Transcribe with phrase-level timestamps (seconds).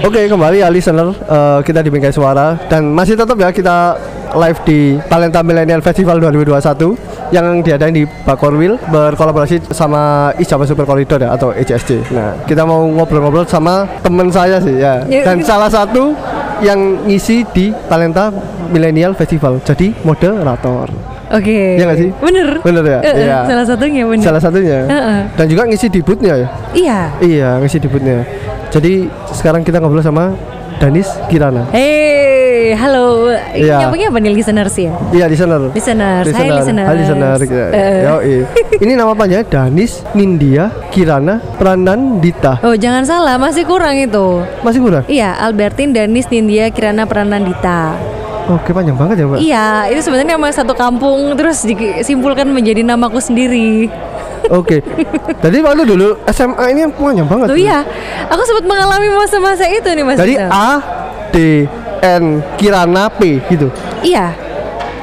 [0.00, 3.94] Oke kembali ya listener Eh, kita di Bingkai Suara dan masih tetap ya kita
[4.32, 6.96] live di Talenta Millennial Festival 2021
[7.30, 12.10] yang diadain di Bakorwil berkolaborasi sama Ijaba Super Corridor ya atau ECSC.
[12.10, 16.16] Nah kita mau ngobrol-ngobrol sama temen saya sih ya dan salah satu
[16.60, 18.32] yang ngisi di Talenta
[18.72, 20.88] Millennial Festival jadi moderator.
[21.30, 21.78] Oke.
[21.78, 22.10] Iya nggak sih?
[22.18, 22.48] Bener.
[22.58, 22.98] Bener ya?
[23.00, 23.38] Eh, eh, Iya.
[23.46, 24.24] Salah satunya bener.
[24.26, 25.20] Salah satunya Heeh.
[25.38, 26.48] dan juga ngisi di boothnya ya.
[26.74, 26.98] Iya.
[27.22, 28.26] Iya ngisi di boothnya.
[28.70, 30.30] Jadi sekarang kita ngobrol sama
[30.78, 31.66] Danis Kirana.
[31.74, 33.34] Hey, halo.
[33.50, 33.82] Iya.
[33.82, 34.94] Nyambungnya apa nih listeners ya?
[35.10, 35.74] Iya listener.
[35.74, 36.26] Listeners.
[36.30, 36.86] Hai listeners.
[36.86, 37.38] Hai listener.
[37.50, 37.66] Ya.
[37.74, 38.00] Eh.
[38.06, 38.36] Yoi.
[38.78, 42.62] Ini nama panjangnya Danis Nindya Kirana Pranandita.
[42.62, 44.46] Oh jangan salah, masih kurang itu.
[44.62, 45.02] Masih kurang?
[45.10, 47.98] Iya, Albertin Danis Nindya Kirana Pranandita.
[48.50, 49.38] Oke panjang banget ya mbak.
[49.38, 53.86] Iya, itu sebenarnya nama satu kampung terus disimpulkan menjadi namaku sendiri.
[54.48, 54.80] Oke.
[55.36, 57.46] Jadi waktu dulu SMA ini panjang banget.
[57.46, 57.84] Tuh iya,
[58.26, 60.16] aku sempat mengalami masa-masa itu nih Mas.
[60.16, 60.50] Jadi Rizal.
[60.50, 60.70] A
[61.28, 61.36] D
[62.00, 62.24] N
[62.56, 63.68] Kirana P gitu
[64.00, 64.32] Iya,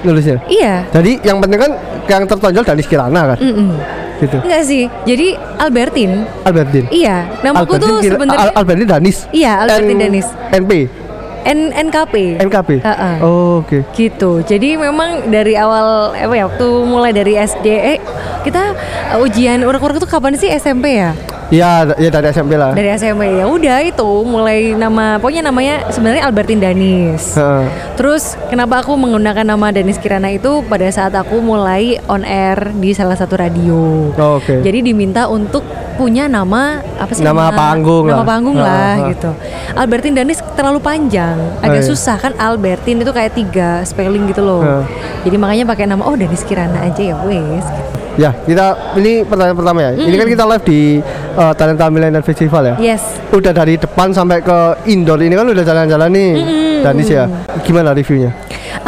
[0.01, 0.41] nulisnya.
[0.47, 0.83] iya.
[0.89, 1.71] Jadi yang penting kan
[2.07, 3.37] yang tertonjol Danis Kirana kan.
[3.37, 3.69] Mm-mm.
[4.17, 4.37] Gitu.
[4.41, 4.89] Enggak sih.
[5.05, 6.25] Jadi Albertin.
[6.41, 6.89] Albertin.
[6.89, 9.17] Iya, namaku tuh sebenarnya Al- Albertin Danis.
[9.29, 10.27] Iya, Albertin N- Danis.
[10.51, 10.71] NP.
[11.47, 12.43] N NKP.
[12.43, 12.69] NKP.
[12.83, 13.15] Heeh.
[13.23, 13.83] Oh, Oke.
[13.95, 17.97] gitu jadi memang dari awal apa ya waktu mulai dari SD eh
[18.45, 18.75] kita
[19.15, 21.11] uh, ujian urek-urek itu kapan sih SMP ya
[21.47, 22.75] Iya, ya dari SMP lah.
[22.75, 27.63] dari SMP ya udah itu mulai nama pokoknya namanya sebenarnya Albertin Danis Heeh.
[27.95, 32.91] terus kenapa aku menggunakan nama Danis Kirana itu pada saat aku mulai on air di
[32.91, 34.59] salah satu radio Oh, Oke.
[34.59, 35.63] jadi diminta untuk
[35.95, 38.27] punya nama apa sih Nama panggung nama lah.
[38.27, 39.07] panggung Ah, lah ah.
[39.07, 39.31] gitu
[39.73, 41.87] Albertin Danis terlalu panjang agak Oh, iya.
[41.87, 44.83] susah kan Albertin itu kayak tiga spelling gitu loh Ah.
[45.23, 47.63] jadi makanya pakai nama oh Danis Kirana aja ya wes
[48.17, 49.91] Ya, kita ini pertanyaan pertama ya.
[49.93, 50.81] Ini kan kita live di
[51.37, 52.75] uh, Talenta Millennial Festival ya.
[52.81, 56.31] yes Udah dari depan sampai ke indoor ini kan udah jalan-jalan nih.
[56.81, 57.29] Danis ya.
[57.61, 58.33] Gimana reviewnya?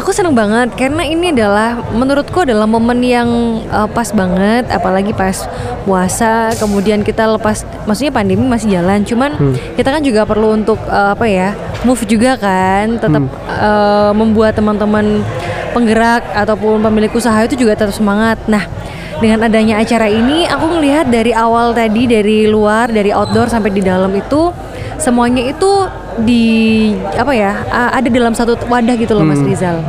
[0.02, 3.30] Aku seneng banget karena ini adalah menurutku adalah momen yang
[3.70, 5.46] uh, pas banget apalagi pas
[5.86, 9.36] puasa kemudian kita lepas maksudnya pandemi masih jalan cuman
[9.76, 11.54] kita kan juga perlu untuk uh, apa ya
[11.84, 15.26] move juga kan tetap uh, membuat teman-teman
[15.72, 18.42] penggerak ataupun pemilik usaha itu juga tetap semangat.
[18.50, 18.66] Nah,
[19.20, 23.84] dengan adanya acara ini aku melihat dari awal tadi dari luar dari outdoor sampai di
[23.84, 24.52] dalam itu
[25.00, 25.72] semuanya itu
[26.20, 26.44] di
[27.16, 29.80] apa ya ada dalam satu wadah gitu loh Mas Rizal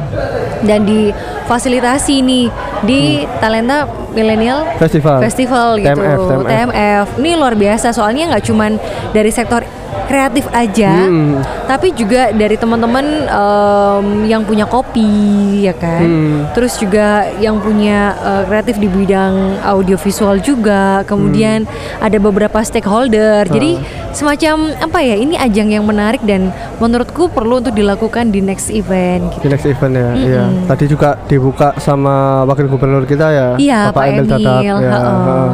[0.62, 2.46] dan difasilitasi nih
[2.84, 5.18] di Talenta Millennial Festival.
[5.22, 6.48] Festival gitu TMF, TMF.
[6.50, 7.06] TMF.
[7.22, 8.76] Ini luar biasa soalnya nggak cuman
[9.14, 9.64] dari sektor
[10.10, 11.38] kreatif aja Hmm.
[11.64, 15.06] tapi juga dari teman-teman em, yang punya kopi
[15.62, 16.38] ya kan Hmm.
[16.50, 22.02] terus juga yang punya eh, kreatif di bidang audiovisual juga kemudian Hmm.
[22.02, 24.10] ada beberapa stakeholder jadi Ah.
[24.10, 29.30] semacam apa ya ini ajang yang menarik dan menurutku perlu untuk dilakukan di next event
[29.30, 29.46] gitu.
[29.46, 30.10] Di next event ya.
[30.10, 30.42] Iya.
[30.66, 34.40] Tadi juga dibuka sama wakil gubernur kita ya, Iya, Bapak Pak Emil Dadak.
[34.58, 35.18] Emil, Ya, heeh.
[35.22, 35.50] heeh.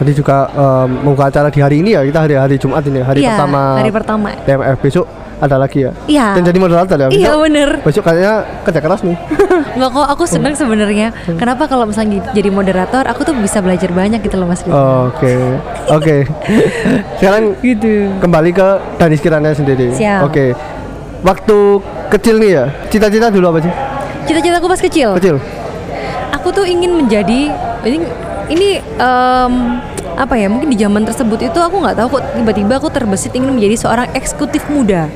[0.00, 2.00] Tadi juga um, membuka acara di hari ini ya.
[2.00, 3.62] Kita hari hari Jumat ini, hari Iya, pertama.
[3.76, 4.28] hari pertama.
[4.48, 5.04] TMF besok
[5.40, 5.92] ada lagi ya.
[6.08, 6.26] Iya.
[6.36, 7.08] Dan jadi moderator ya.
[7.08, 9.16] Iya bener Besok kayaknya kerja keras nih.
[9.76, 11.36] Nggak kok aku senang sebenarnya Hmm.
[11.36, 15.36] Kenapa kalau misalnya jadi moderator Aku tuh bisa belajar banyak gitu loh Mas Oke,
[15.88, 16.16] oke.
[17.20, 19.92] Sekarang Gitu kembali ke Danis Kirana sendiri.
[19.92, 20.28] Siap.
[20.28, 20.56] Oke.
[21.20, 21.56] Waktu
[22.08, 23.72] kecil nih ya, cita-cita dulu apa sih?
[24.28, 25.36] Cita-citaku pas kecil Kecil.
[26.32, 27.96] Aku tuh ingin menjadi Ini,
[28.50, 29.52] ini em,
[30.12, 33.50] apa ya mungkin di zaman tersebut itu aku nggak tahu kok tiba-tiba aku terbesit ingin
[33.50, 35.06] menjadi seorang eksekutif muda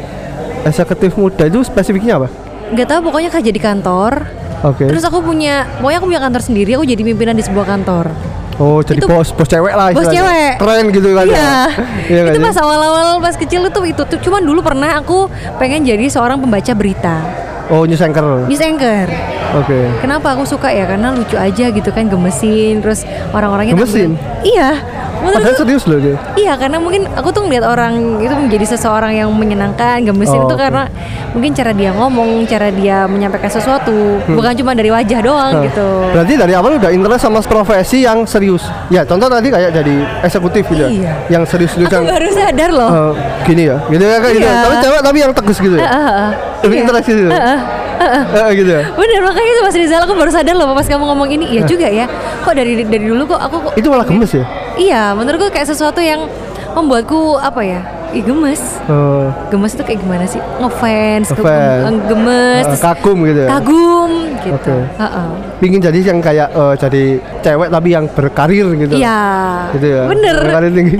[0.65, 2.29] Eksekutif muda itu spesifiknya apa?
[2.67, 4.25] nggak tahu pokoknya kerja di kantor
[4.65, 4.89] Oke.
[4.89, 8.09] terus aku punya pokoknya aku punya kantor sendiri aku jadi pimpinan di sebuah kantor
[8.55, 10.63] Oh, jadi Itu- bos, bos cewek lah Bos cewek.
[10.63, 11.35] Keren gitu kan ya.
[11.35, 11.59] Iya,
[12.07, 12.47] Iya itu sih?
[12.47, 15.27] pas awal-awal pas kecil itu itu tuh cuman dulu pernah aku
[15.59, 17.19] pengen jadi seorang pembaca berita
[17.67, 18.47] Oh, news anchor.
[18.47, 19.11] news anchor
[19.55, 19.79] Oke.
[20.01, 20.85] Kenapa aku suka ya?
[20.85, 24.15] Karena lucu aja gitu kan gemesin, terus orang-orangnya Gemesin?
[24.15, 24.71] tampil- Iya.
[25.25, 26.21] Padahal serius loh dia.
[26.35, 30.53] Iya, karena mungkin aku tuh ngeliat orang itu menjadi seseorang yang menyenangkan, gemesin Oh, itu
[30.53, 30.61] oke.
[30.61, 30.85] karena
[31.33, 33.95] mungkin cara dia ngomong, cara dia menyampaikan sesuatu,
[34.27, 35.57] bukan cuma dari wajah doang Hmm.
[35.57, 35.89] Nah, gitu.
[36.13, 38.69] Berarti dari awal udah interest sama profesi yang serius.
[38.87, 40.83] Ya, contoh tadi kayak jadi eksekutif gitu.
[40.83, 40.89] ya.
[40.91, 41.13] Iya.
[41.31, 42.91] Yang serius-serius Aku yang baru sadar loh.
[42.91, 43.13] eh,
[43.45, 43.77] gini ya.
[43.87, 44.45] Gitu ya kayak gitu.
[44.45, 44.61] Iya.
[44.61, 45.83] Tapi cewek tapi yang tegas gitu ya.
[45.83, 46.31] Ah, ah, ah.
[46.61, 46.83] Lebih Iya.
[46.85, 47.25] interest gitu.
[47.97, 48.83] Eh, gitu ya.
[48.91, 51.87] Bener makanya itu Mas Rizal aku baru sadar loh pas kamu ngomong ini Iya juga
[51.87, 52.07] ya
[52.43, 54.45] Kok dari dari dulu kok aku kok Itu malah gemes ya.
[54.75, 56.27] Iya menurutku kayak sesuatu yang
[56.71, 57.81] membuatku apa ya
[58.11, 60.39] Ih gemes Eh, Gemes itu kayak gimana sih?
[60.57, 61.83] Ngefans, Ngefans.
[61.83, 63.49] nge- gemes, eh, terus kagum gitu ya.
[63.51, 64.55] kagum gitu.
[64.55, 64.77] Oke.
[64.95, 65.29] Heeh.
[65.59, 67.03] Pingin jadi yang kayak eh, jadi
[67.41, 68.95] cewek tapi yang berkarir gitu.
[68.95, 69.23] Iya.
[69.73, 70.03] Gitu ya.
[70.07, 70.37] Bener.
[70.43, 70.97] Berkarir tinggi.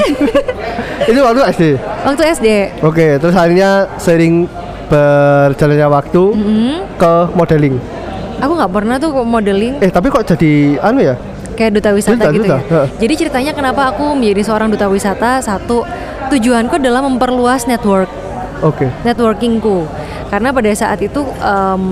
[1.11, 1.63] itu waktu SD.
[2.03, 2.49] Waktu SD.
[2.83, 4.49] Oke, terus akhirnya sering
[4.87, 6.77] berjalannya waktu Hmm.
[6.95, 7.77] ke modeling.
[8.37, 11.15] Aku nggak pernah tuh modeling Eh, tapi kok jadi anu ya?
[11.55, 12.83] kayak duta wisata Duta, gitu duta, ya.
[12.99, 15.87] Jadi ceritanya kenapa aku menjadi seorang duta wisata satu
[16.29, 18.11] tujuanku adalah memperluas network
[18.59, 18.91] Oke.
[19.05, 19.87] networkingku
[20.27, 21.83] karena pada saat itu em,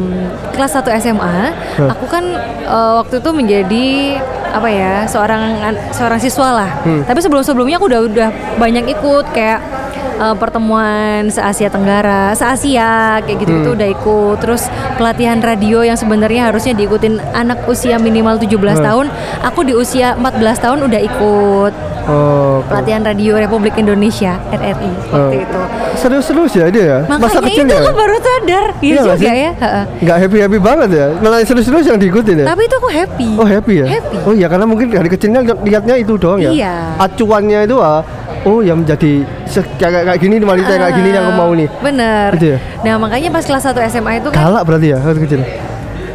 [0.50, 1.88] kelas 1 SMA Huh.
[1.88, 2.24] aku kan
[2.58, 3.86] eh, waktu itu menjadi
[4.50, 7.06] apa ya seorang an- seorang siswa lah Hmm.
[7.06, 8.28] tapi sebelum sebelumnya aku udah udah
[8.58, 9.62] banyak ikut kayak
[10.22, 12.90] eh, pertemuan se Asia Tenggara se Asia
[13.20, 13.76] kayak gitu gitu Hmm.
[13.76, 14.62] udah ikut terus
[14.94, 18.84] pelatihan radio yang sebenarnya harusnya diikutin anak usia minimal 17 Hmm.
[18.84, 19.06] tahun
[19.42, 25.30] aku di usia 14 tahun udah ikut Oh, pelatihan radio Republik Indonesia RRI waktu Oh.
[25.38, 25.60] itu
[25.94, 26.98] Seru-seru sih ya dia ya.
[27.04, 27.78] Masa Makanya kecil itu ya.
[27.78, 29.26] aku baru sadar Iya Iya juga sih?
[29.28, 29.84] ya heeh.
[30.02, 31.06] Nggak happy-happy banget ya.
[31.16, 32.46] Malah seru-seru yang diikutin ya.
[32.48, 33.86] Tapi itu aku happy Oh happy ya?
[33.88, 36.50] Happy Oh iya karena mungkin dari kecilnya li- lihatnya itu doang ya.
[36.50, 36.74] Iya.
[36.98, 38.02] Acuannya itu ah,
[38.42, 39.22] oh yang menjadi
[39.78, 41.68] kayak kayak gini wanita kayak gini yang aku mau nih.
[41.78, 42.58] Bener Gitu ya?
[42.82, 45.40] Nah makanya pas kelas 1 SMA itu kan Galak berarti ya waktu kecil.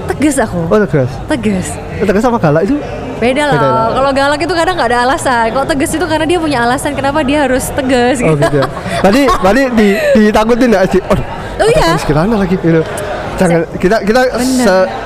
[0.08, 1.12] tegas aku Oh tegas.
[1.28, 1.68] Tegas
[2.00, 2.78] Tegas sama galak itu
[3.18, 3.90] Beda Beda lah.
[3.98, 7.26] Kalau galak itu kadang nggak ada alasan Kalau tegas itu karena dia punya alasan Kenapa
[7.26, 8.66] dia harus tegas Oh gitu gitu ya.
[9.02, 11.02] Tadi tadi di, ditakutin enggak sih?
[11.10, 11.18] Oh,
[11.58, 11.98] Oh iya?
[11.98, 12.86] Sekiranya lagi gitu.
[13.38, 14.22] Jangan kita kita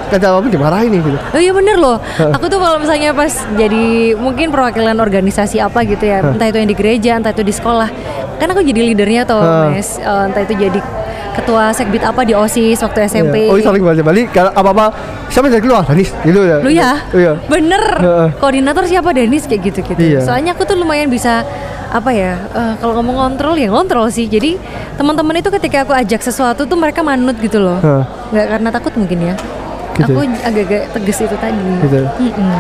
[0.07, 1.17] kata apa dimarahin nih gitu.
[1.19, 1.97] Oh iya bener loh
[2.31, 6.67] Aku tuh kalau misalnya pas jadi Mungkin perwakilan organisasi apa gitu ya Entah itu yang
[6.67, 7.87] di gereja Entah itu di sekolah
[8.39, 9.71] Kan aku jadi leadernya Hah.
[9.71, 10.79] Mas Eh, Entah itu jadi
[11.31, 13.55] ketua sekbid apa di OSIS waktu SMP Iya.
[13.55, 14.91] Oh, saling balik balik kalau apa-apa
[15.31, 16.59] siapa yang keluar Danis gitu ya.
[16.59, 16.91] Lu ya?
[17.15, 17.39] Iya.
[17.47, 17.83] Bener.
[18.03, 18.27] Heeh.
[18.35, 19.99] Koordinator siapa Denis kayak gitu-gitu.
[19.99, 20.27] Iya.
[20.27, 21.47] Soalnya aku tuh lumayan bisa
[21.91, 22.39] apa ya?
[22.55, 24.25] eh, kalau ngomong kontrol ya kontrol sih.
[24.31, 24.55] Jadi
[24.95, 27.77] teman-teman itu ketika aku ajak sesuatu tuh mereka manut gitu loh.
[28.31, 29.35] Nggak karena takut mungkin ya.
[29.91, 30.15] Gitu.
[30.15, 31.71] Aku agak-agak tegas itu tadi.
[31.83, 31.99] Gitu.
[32.07, 32.51] Mm-mm.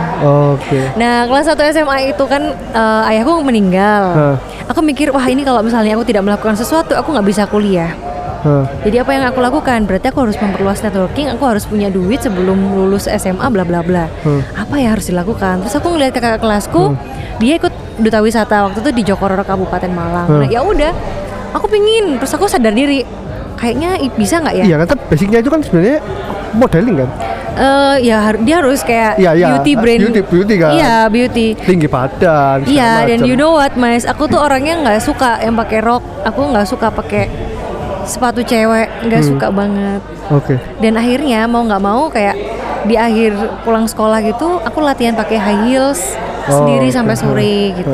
[0.59, 0.79] Oke.
[0.99, 4.03] Nah, kelas 1 SMA itu kan eh, ayahku meninggal.
[4.11, 4.35] Hah.
[4.67, 7.95] Aku mikir, wah ini kalau misalnya aku tidak melakukan sesuatu, aku nggak bisa kuliah.
[8.41, 8.65] Hah.
[8.83, 9.85] Jadi apa yang aku lakukan?
[9.85, 14.09] Berarti aku harus memperluas networking, aku harus punya duit sebelum lulus SMA bla bla bla.
[14.25, 14.41] Hmm.
[14.57, 15.61] Apa yang harus dilakukan?
[15.63, 16.97] Terus aku ngeliat kakak kelasku,
[17.37, 17.70] dia ikut
[18.01, 20.27] duta wisata waktu itu di Jokororo Kabupaten Malang.
[20.27, 20.41] Hmm.
[20.41, 20.91] Nah, ya udah,
[21.51, 22.17] aku pingin.
[22.17, 23.05] Terus aku sadar diri,
[23.55, 24.63] kayaknya bisa nggak ya?
[24.65, 25.97] Iya, kan basicnya itu kan sebenarnya
[26.51, 27.09] modeling kan.
[27.51, 29.47] Eh, ya har- dia harus kayak Iya, iya.
[29.53, 29.99] beauty brand.
[30.01, 30.71] Beauty- beauty kan.
[30.71, 31.47] Iya, beauty.
[31.53, 32.63] Tinggi badan.
[32.63, 34.03] Iya, dan you know what, Mas?
[34.03, 35.99] Aku tuh orangnya nggak suka yang pakai rok.
[36.23, 37.27] Aku nggak suka pakai
[38.01, 39.29] sepatu cewek, nggak Hmm.
[39.29, 40.01] suka banget.
[40.31, 40.55] Oke.
[40.79, 42.39] dan akhirnya mau nggak mau kayak
[42.81, 46.95] di akhir pulang sekolah gitu aku latihan pakai high heels Oh, sendiri oke.
[46.95, 47.93] sampai sore gitu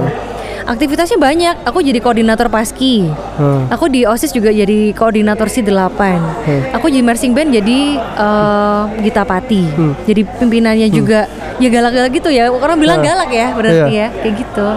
[0.64, 3.08] aktivitasnya banyak aku jadi koordinator paski
[3.40, 3.68] Hmm.
[3.68, 6.62] aku di osis juga jadi koordinator si 8 Hmm.
[6.72, 9.94] aku jadi marching band jadi eh, Gita Pati Hmm.
[10.04, 11.24] jadi pimpinannya juga
[11.58, 13.08] ya galak-galak gitu ya orang bilang Hmm.
[13.08, 14.00] galak ya berarti Iya.
[14.04, 14.68] ya kayak gitu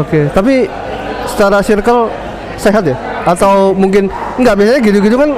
[0.00, 0.20] Oke.
[0.30, 0.54] Tapi
[1.26, 2.12] secara circle
[2.56, 2.96] sehat ya?
[3.22, 5.30] Atau mungkin enggak biasanya gitu-gitu kan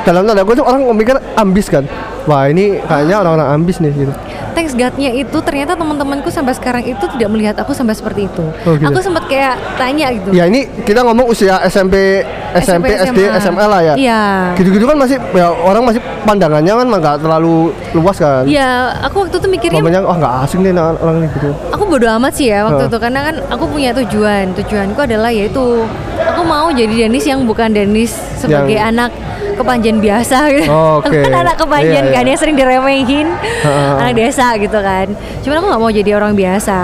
[0.00, 1.84] dalam tanda kutip orang mikir ambis kan.
[2.24, 4.12] Wah, ini kayaknya orang-orang ambis nih gitu.
[4.60, 8.44] Thanks God-nya itu ternyata teman-temanku sampai sekarang itu tidak melihat aku sampai seperti itu.
[8.68, 8.92] Oh, gitu.
[8.92, 10.36] Aku sempat kayak tanya gitu.
[10.36, 12.20] Ya ini kita ngomong usia SMP,
[12.60, 13.94] SMP, SD, SMA lah ya.
[13.96, 14.22] Iya.
[14.60, 18.44] Gitu-gitu kan masih ya, orang masih pandangannya kan nggak terlalu luas kan.
[18.44, 21.48] Iya, aku waktu itu mikirnya Namanya wah nggak asing nih orang ini gitu.
[21.72, 24.52] aku bodo amat sih ya waktu itu karena kan aku punya tujuan.
[24.60, 25.88] Tujuanku adalah yaitu
[26.20, 29.10] aku mau jadi Denis yang bukan Denis sebagai Yang- anak
[29.60, 30.66] kepanjen biasa gitu.
[30.66, 31.06] Oh, oke.
[31.06, 32.30] Aku kan anak kepanjen Iya, kan iya.
[32.30, 33.28] yang sering diremehin
[33.62, 34.00] Ha-ha.
[34.00, 35.06] anak desa gitu kan.
[35.40, 36.78] Cuman aku nggak mau jadi orang biasa.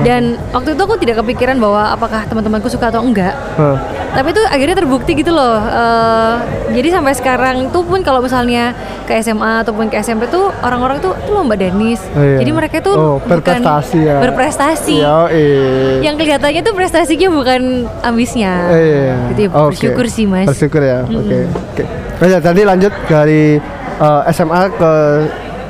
[0.00, 3.34] Dan waktu itu aku tidak kepikiran bahwa apakah teman-temanku suka atau enggak.
[3.54, 3.76] Hah.
[4.10, 5.60] Tapi itu akhirnya terbukti gitu loh.
[5.60, 6.34] Eh,
[6.72, 8.72] jadi sampai sekarang tuh pun kalau misalnya
[9.04, 12.00] ke SMA ataupun ke SMP tuh orang-orang tuh tuh lomba Denis.
[12.10, 12.38] Oh, iya.
[12.40, 14.16] Jadi mereka tuh Oh, bukan berprestasi ya.
[14.18, 14.96] Berprestasi.
[14.98, 16.00] Ya, eh.
[16.00, 17.60] Yang kelihatannya tuh prestasinya bukan
[18.00, 18.52] ambisnya.
[18.68, 19.14] Iya.
[19.30, 19.68] Gitu ya, Oke.
[19.74, 20.46] bersyukur sih mas.
[20.48, 21.04] Bersyukur ya.
[21.04, 21.38] Oke.
[21.74, 21.84] Oke.
[22.20, 23.56] Nah, ya, tadi lanjut dari
[23.96, 24.92] eh, SMA ke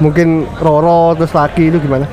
[0.02, 2.08] mungkin Roro terus laki itu gimana?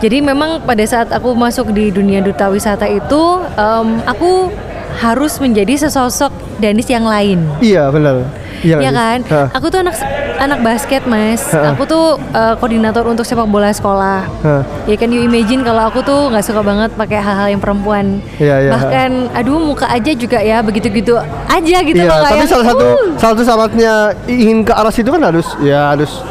[0.00, 3.22] Jadi memang pada saat aku masuk di dunia duta wisata itu,
[3.58, 4.48] em, aku
[4.96, 7.44] harus menjadi sesosok Danis yang lain.
[7.60, 8.24] Iya benar.
[8.60, 9.20] Iya nggak kan?
[9.32, 9.96] Hah, Aku tuh anak
[10.40, 11.44] anak basket, Mas.
[11.46, 11.76] Ha-ha.
[11.76, 14.24] Aku tuh eh, koordinator untuk sepak bola sekolah.
[14.40, 14.62] hah.
[14.88, 18.24] Ya kan you imagine kalau aku tuh nggak suka banget pakai hal-hal yang perempuan.
[18.40, 18.70] Iya, iya.
[18.72, 22.86] Bahkan aduh muka aja juga ya begitu-gitu aja gitu Iya, loh tapi kayak, salah satu
[22.86, 23.92] "Uh." salah satu syaratnya
[24.24, 26.22] ingin ke arah situ kan harus ya harus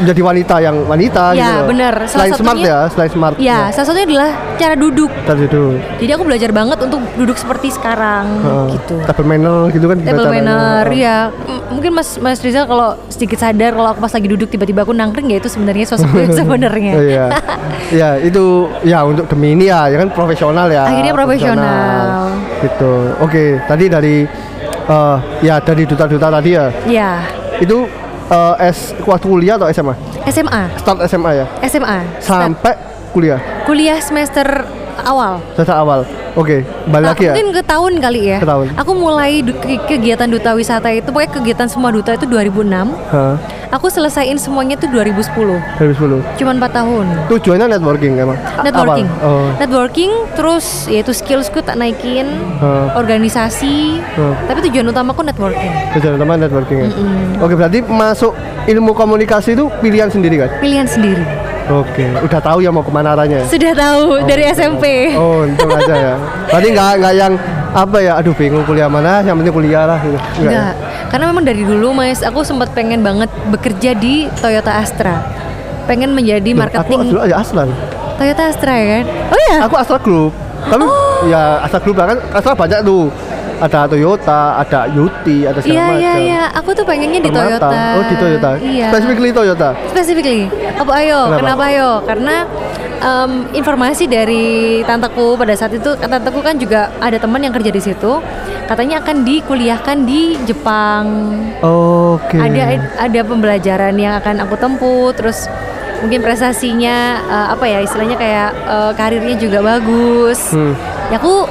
[0.00, 1.94] menjadi wanita yang wanita Ya, gitu bener.
[2.02, 3.34] Salah Selain smart satunya- ya, selain smart.
[3.36, 5.10] Ya, salah satunya adalah cara duduk.
[5.22, 5.62] Tadi itu.
[5.98, 8.24] Jadi aku belajar banget untuk duduk seperti sekarang
[8.70, 8.94] gitu.
[9.02, 13.72] Table manner gitu kan Table manner, ya M- mungkin Mas Mas Rizal kalau sedikit sadar
[13.72, 16.92] kalau aku pas lagi duduk tiba-tiba aku nangkring ya itu sebenarnya sosokku yang sebenarnya.
[16.96, 17.24] Iya.
[18.00, 18.44] ya itu
[18.82, 20.86] ya untuk demi ini ya, ya kan profesional ya.
[20.86, 22.06] Akhirnya profesional.
[22.60, 22.92] Gitu.
[23.20, 24.16] Oke, tadi dari
[24.82, 26.66] eh ya dari duta-duta tadi ya.
[26.84, 27.12] Ya,
[27.58, 27.84] Itu
[28.30, 29.94] eh, S waktu kuliah atau SMA?
[30.30, 31.46] SMA, Start SMA ya.
[31.66, 31.98] SMA.
[32.22, 32.74] Start Sampai
[33.10, 33.40] kuliah.
[33.66, 34.46] kuliah semester
[35.02, 35.32] awal.
[35.52, 36.00] Semester awal.
[36.32, 37.32] Oke, balik Ah, lagi ya.
[37.32, 38.38] mungkin ke tahun kali ya.
[38.38, 38.66] Ke tahun.
[38.76, 42.94] Aku mulai ke- kegiatan duta wisata itu pokoknya kegiatan semua duta itu 2006.
[43.08, 43.34] Hah,
[43.70, 45.62] Aku selesaiin semuanya itu 2010.
[45.78, 46.18] 2010.
[46.34, 47.06] Cuman 4 tahun.
[47.30, 48.34] Tujuannya networking emang.
[48.60, 49.06] Networking.
[49.06, 49.30] awal.
[49.30, 49.46] Oh.
[49.56, 52.26] Networking terus yaitu skillsku tak naikin,
[52.58, 52.98] Hah.
[52.98, 54.02] organisasi.
[54.18, 54.34] Hah.
[54.44, 55.70] Tapi tujuan utamaku networking.
[55.94, 56.88] Tujuan utama networking ya.
[57.38, 58.34] Oke, berarti masuk
[58.66, 60.50] ilmu komunikasi itu pilihan sendiri kan?
[60.58, 61.22] Pilihan sendiri.
[61.70, 63.40] Oke, udah tahu ya mau ke mana arahnya.
[63.40, 63.46] ya?
[63.46, 65.14] Sudah tahu dari SMP.
[65.14, 66.14] Oh, untung aja ya.
[66.44, 67.32] Berarti nggak nggak yang
[67.70, 68.12] apa ya?
[68.18, 69.22] Aduh, bingung kuliah mana?
[69.22, 69.98] Yang penting kuliah lah.
[70.02, 70.18] Gitu.
[70.18, 70.50] Nggak ya?
[70.50, 70.72] Enggak.
[71.06, 75.22] Karena memang dari dulu Mas, aku sempat pengen banget bekerja di Toyota Astra.
[75.86, 77.68] Pengen menjadi Loh, marketing Aku dulu aja Aslan.
[78.14, 79.04] Toyota Astra ya kan?
[79.30, 79.56] Oh ya?
[79.64, 80.32] Aku Astra Group.
[80.60, 81.24] Tapi Oh.
[81.24, 83.06] ya Astra Group lah kan Astra banyak tuh.
[83.60, 86.00] Ada Toyota, ada Yuti, ada segala Iya macam.
[86.00, 87.28] iya iya, aku tuh pengennya di.
[87.28, 87.68] Toyota.
[88.00, 88.50] Oh, di Toyota.
[88.56, 88.88] Iya.
[88.88, 89.68] Specifically Toyota.
[89.92, 90.42] Specifically.
[90.80, 91.20] Apa ayo?
[91.28, 91.40] Kenapa?
[91.44, 91.90] Kenapa, ayo?
[92.08, 92.34] Karena
[93.04, 97.82] em, informasi dari tanteku pada saat itu tanteku kan juga ada teman yang kerja di
[97.84, 98.12] situ.
[98.64, 101.04] Katanya akan dikuliahkan di Jepang.
[101.60, 102.40] Oke.
[102.40, 105.50] Ada ada pembelajaran yang akan aku tempuh terus
[106.00, 106.96] mungkin prestasinya
[107.28, 110.56] eh, apa ya istilahnya kayak eh, karirnya juga bagus.
[110.56, 110.72] Hmm.
[111.12, 111.44] Ya aku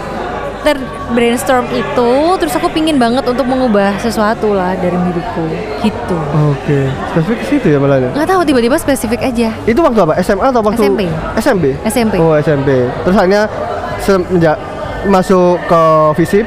[0.59, 0.75] ter
[1.09, 5.43] brainstorm itu terus aku pingin banget untuk mengubah sesuatu lah dari hidupku
[5.79, 6.17] gitu.
[6.51, 6.91] Oke.
[7.11, 8.03] Spesifik ke situ ya malah.
[8.03, 10.19] nggak tahu tiba-tiba spesifik aja Itu waktu apa?
[10.19, 11.01] SMA atau waktu SMP.
[11.39, 11.65] SMP.
[11.87, 12.15] SMP.
[12.19, 12.69] Oh SMP.
[13.07, 13.47] Terus hanya
[13.99, 14.59] semenjak
[15.07, 15.81] masuk ke
[16.15, 16.45] Visip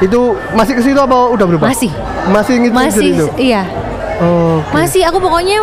[0.00, 0.20] itu
[0.52, 1.68] masih ke situ apa udah berubah?
[1.68, 1.92] Masih.
[2.24, 3.26] Masih ngikutin masih itu.
[3.36, 3.68] iya
[4.16, 4.72] Oke.
[4.72, 5.60] masih aku pokoknya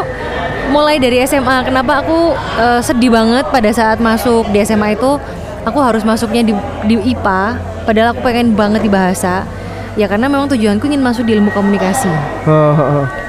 [0.69, 5.17] mulai dari SMA kenapa aku eh, sedih banget pada saat masuk di SMA itu
[5.65, 6.53] aku harus masuknya di,
[6.85, 9.43] di IPA padahal aku pengen banget di bahasa
[9.93, 12.07] ya karena memang tujuanku ingin masuk di ilmu komunikasi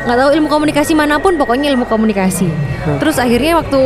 [0.02, 2.46] nggak tahu ilmu komunikasi mana pun pokoknya ilmu komunikasi
[2.98, 3.80] terus akhirnya waktu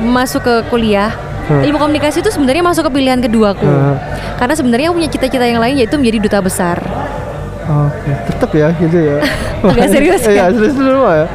[0.00, 1.10] masuk ke kuliah
[1.50, 3.96] ilmu komunikasi itu sebenarnya masuk ke pilihan keduaku Hmm.
[4.38, 6.78] karena sebenarnya aku punya cita-cita yang lain yaitu menjadi duta besar
[7.62, 9.16] Oke, tetap ya gitu ya.
[9.70, 10.50] Agak serius Iya, kan?
[10.50, 11.26] serius dulu ya.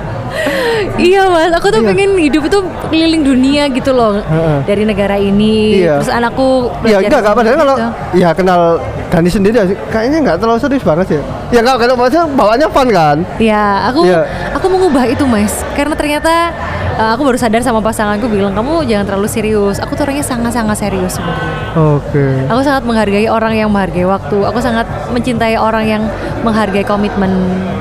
[0.96, 1.90] Iya mas, aku tuh Iya.
[1.90, 4.58] pengen hidup itu keliling dunia gitu loh Heeh.
[4.64, 5.84] dari negara ini.
[5.84, 6.00] Iya.
[6.00, 8.18] Terus anakku Iya, enggak, enggak padahal kalau gitu.
[8.18, 8.62] ya kenal
[9.08, 11.22] Dani sendiri ya, kayaknya enggak terlalu serius banget ya.
[11.48, 13.18] Ya enggak, kalau maksudnya bawaannya fun kan.
[13.40, 14.28] Ya, aku Iya.
[14.52, 16.52] aku mengubah itu mas, karena ternyata
[17.00, 19.80] uh, aku baru sadar sama pasanganku bilang kamu jangan terlalu serius.
[19.80, 21.56] Aku tuh orangnya sangat-sangat serius sebenarnya.
[21.78, 22.26] Oke.
[22.52, 24.38] Aku sangat menghargai orang yang menghargai waktu.
[24.44, 24.84] Aku sangat
[25.14, 26.04] mencintai orang yang
[26.44, 27.32] menghargai komitmen.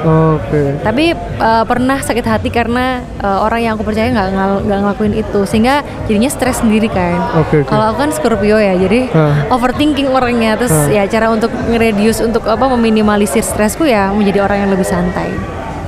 [0.06, 0.78] Oke.
[0.87, 1.11] Tapi
[1.42, 4.28] uh, pernah sakit hati karena uh, orang yang aku percaya nggak
[4.62, 7.18] nggak ngelakuin itu, sehingga jadinya stres sendiri kan.
[7.42, 7.66] Oke, oke.
[7.66, 9.50] Kalau aku kan Scorpio ya, jadi Hah.
[9.50, 10.54] overthinking orangnya.
[10.54, 10.92] Terus Hah.
[10.92, 15.32] ya cara untuk nge-reduce untuk apa meminimalisir stresku ya menjadi orang yang lebih santai.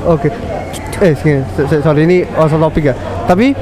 [0.03, 0.33] Oke.
[0.99, 2.95] Eh, sini, se- se- sorry ini off topik ya.
[3.23, 3.53] Tapi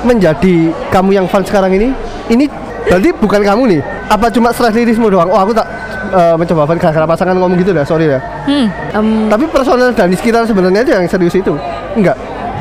[0.00, 0.54] menjadi
[0.88, 1.92] kamu yang fun sekarang ini,
[2.26, 2.48] ini
[2.82, 3.80] berarti bukan kamu nih.
[4.08, 5.28] Apa cuma stres dirimu doang?
[5.28, 5.68] Oh, aku tak
[6.10, 8.18] eh, mencoba fun gara-gara pasangan ngomong gitu ya, sorry ya.
[8.42, 11.52] Hmm, em, Tapi personal dan di sekitar sebenarnya itu yang serius itu.
[11.92, 12.16] Enggak.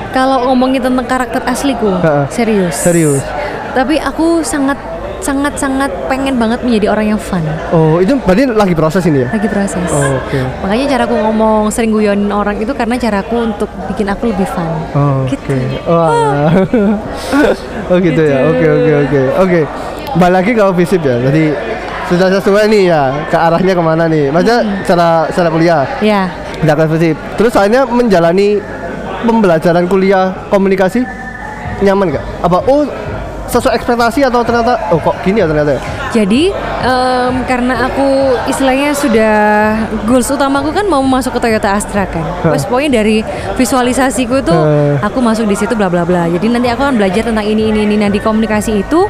[0.10, 2.26] kalau ngomongin tentang karakter asliku, Ha-ha.
[2.28, 2.74] serius.
[2.76, 3.22] Serius.
[3.72, 4.74] Tapi aku sangat
[5.20, 7.44] sangat sangat pengen banget menjadi orang yang fun.
[7.72, 9.30] Oh, itu berarti lagi proses ini ya?
[9.30, 9.90] Lagi proses.
[9.92, 10.40] Oh, Oke.
[10.64, 14.68] Makanya caraku ngomong sering guyonin orang itu karena caraku untuk bikin aku lebih fun.
[14.96, 15.36] Oh, Oke.
[15.36, 15.56] Gitu.
[15.88, 16.50] Wah.
[17.92, 18.38] oh gitu ya.
[18.50, 19.22] Oke oke oke.
[19.44, 19.60] Oke.
[20.18, 21.16] Balik lagi ke visip ya.
[21.22, 21.44] Jadi
[22.10, 24.34] sudah sesuai nih ya ke arahnya ke mana nih?
[24.34, 25.84] Maksudnya secara secara kuliah.
[26.02, 27.16] Ya, Tidak ke visip.
[27.38, 28.58] Terus akhirnya menjalani
[29.24, 31.06] pembelajaran kuliah komunikasi
[31.84, 32.26] nyaman nggak?
[32.44, 32.84] Apa oh
[33.50, 35.82] sesuai ekspektasi atau ternyata oh kok gini ya ternyata ya?
[36.10, 36.54] Jadi
[36.86, 39.36] em, karena aku istilahnya sudah
[40.06, 42.26] goals utamaku kan mau masuk ke Toyota Astra kan.
[42.46, 43.26] Terus pokoknya dari
[43.58, 45.02] visualisasiku itu Heh.
[45.02, 46.30] aku masuk di situ bla bla bla.
[46.30, 47.98] Jadi nanti aku akan belajar tentang ini ini ini.
[48.10, 49.06] Di komunikasi itu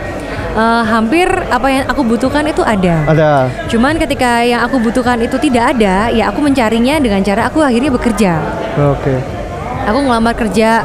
[0.56, 3.06] eh, hampir apa yang aku butuhkan itu ada.
[3.08, 3.32] Ada.
[3.72, 7.92] Cuman ketika yang aku butuhkan itu tidak ada, ya aku mencarinya dengan cara aku akhirnya
[7.94, 8.34] bekerja.
[8.76, 9.16] Oke.
[9.88, 10.84] Aku ngelamar kerja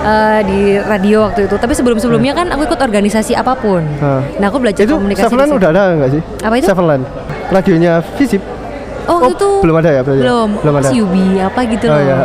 [0.00, 1.54] eh, di radio waktu itu.
[1.54, 3.82] Tapi sebelum-sebelumnya kan aku ikut organisasi apa pun.
[4.36, 5.24] Nah aku belajar Itu komunikasi.
[5.24, 6.22] Sevenland udah ada nggak sih?
[6.40, 6.66] Apa itu?
[6.66, 7.02] Sevenland.
[7.48, 8.42] Radionya visip.
[9.04, 10.24] Oh, Oh, itu belum ada ya berarti ya?
[10.24, 10.48] Belum.
[10.60, 10.88] Belum ada.
[10.92, 12.02] CUB apa gitu Oh, loh.
[12.02, 12.18] iya.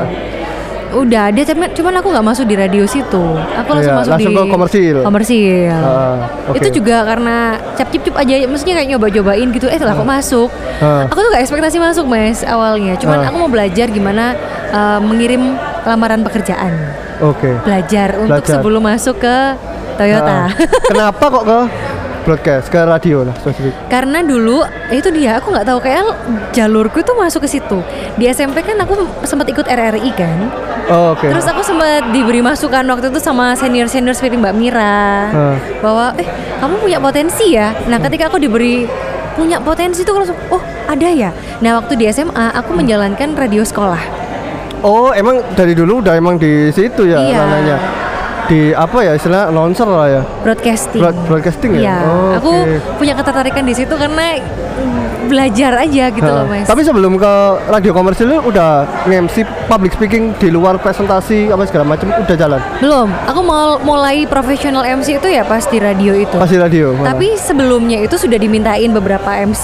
[0.94, 4.30] udah ada cuman cuman aku nggak masuk di radio situ aku langsung Iya, masuk langsung
[4.30, 4.96] di ke komersil.
[5.02, 6.16] komersil Ah,
[6.46, 6.58] oke.
[6.62, 7.38] itu juga karena
[7.74, 11.10] cap cip cip aja maksudnya kayak nyoba cobain gitu eh lah kok masuk Ah.
[11.10, 13.28] aku tuh gak ekspektasi masuk mas awalnya cuman Ah.
[13.28, 14.38] aku mau belajar gimana
[14.70, 16.72] eh, mengirim lamaran pekerjaan
[17.20, 17.56] Oke.
[17.62, 18.56] belajar untuk Belajar.
[18.58, 19.36] sebelum masuk ke
[19.94, 20.50] Toyota Ah.
[20.84, 21.60] Kenapa kok ke
[22.24, 23.76] broadcast ke radio lah spesifik?
[23.88, 26.08] karena dulu itu dia aku nggak tahu kayak
[26.50, 27.84] jalurku tuh masuk ke situ
[28.16, 30.40] di SMP kan aku sempat ikut RRI kan
[30.84, 31.32] Oh, Oke.
[31.32, 35.00] Terus aku sempat diberi masukan waktu itu sama senior-senior seperti Mbak Mira
[35.30, 35.56] Hmm.
[35.80, 36.28] bahwa eh
[36.60, 37.72] kamu punya potensi ya.
[37.88, 38.84] Nah, ketika aku diberi
[39.34, 41.32] punya potensi itu langsung oh ada ya.
[41.60, 44.23] Nah, waktu di SMA aku menjalankan radio sekolah.
[44.84, 47.40] Oh, emang dari dulu udah emang di situ ya Iya.
[47.40, 47.78] ranahnya.
[48.44, 50.22] Di apa ya istilah announcer lah ya.
[50.44, 51.00] Broadcasting.
[51.00, 51.82] Broad- broadcasting ya?
[51.82, 51.96] Iya.
[52.04, 52.52] Oh, aku
[52.98, 54.36] punya ketertarikan di situ karena
[55.24, 56.68] belajar aja gitu loh, Nah, Mas.
[56.68, 57.34] Tapi sebelum ke
[57.66, 58.70] radio komersil udah
[59.08, 59.36] nge-MC
[59.66, 62.60] public speaking di luar presentasi apa segala macam udah jalan.
[62.78, 63.08] Belum.
[63.26, 66.36] Aku mau mulai profesional MC itu ya pas di radio itu.
[66.36, 66.92] Pas di radio.
[66.92, 67.16] mana?
[67.16, 69.64] Tapi sebelumnya itu sudah dimintain beberapa MC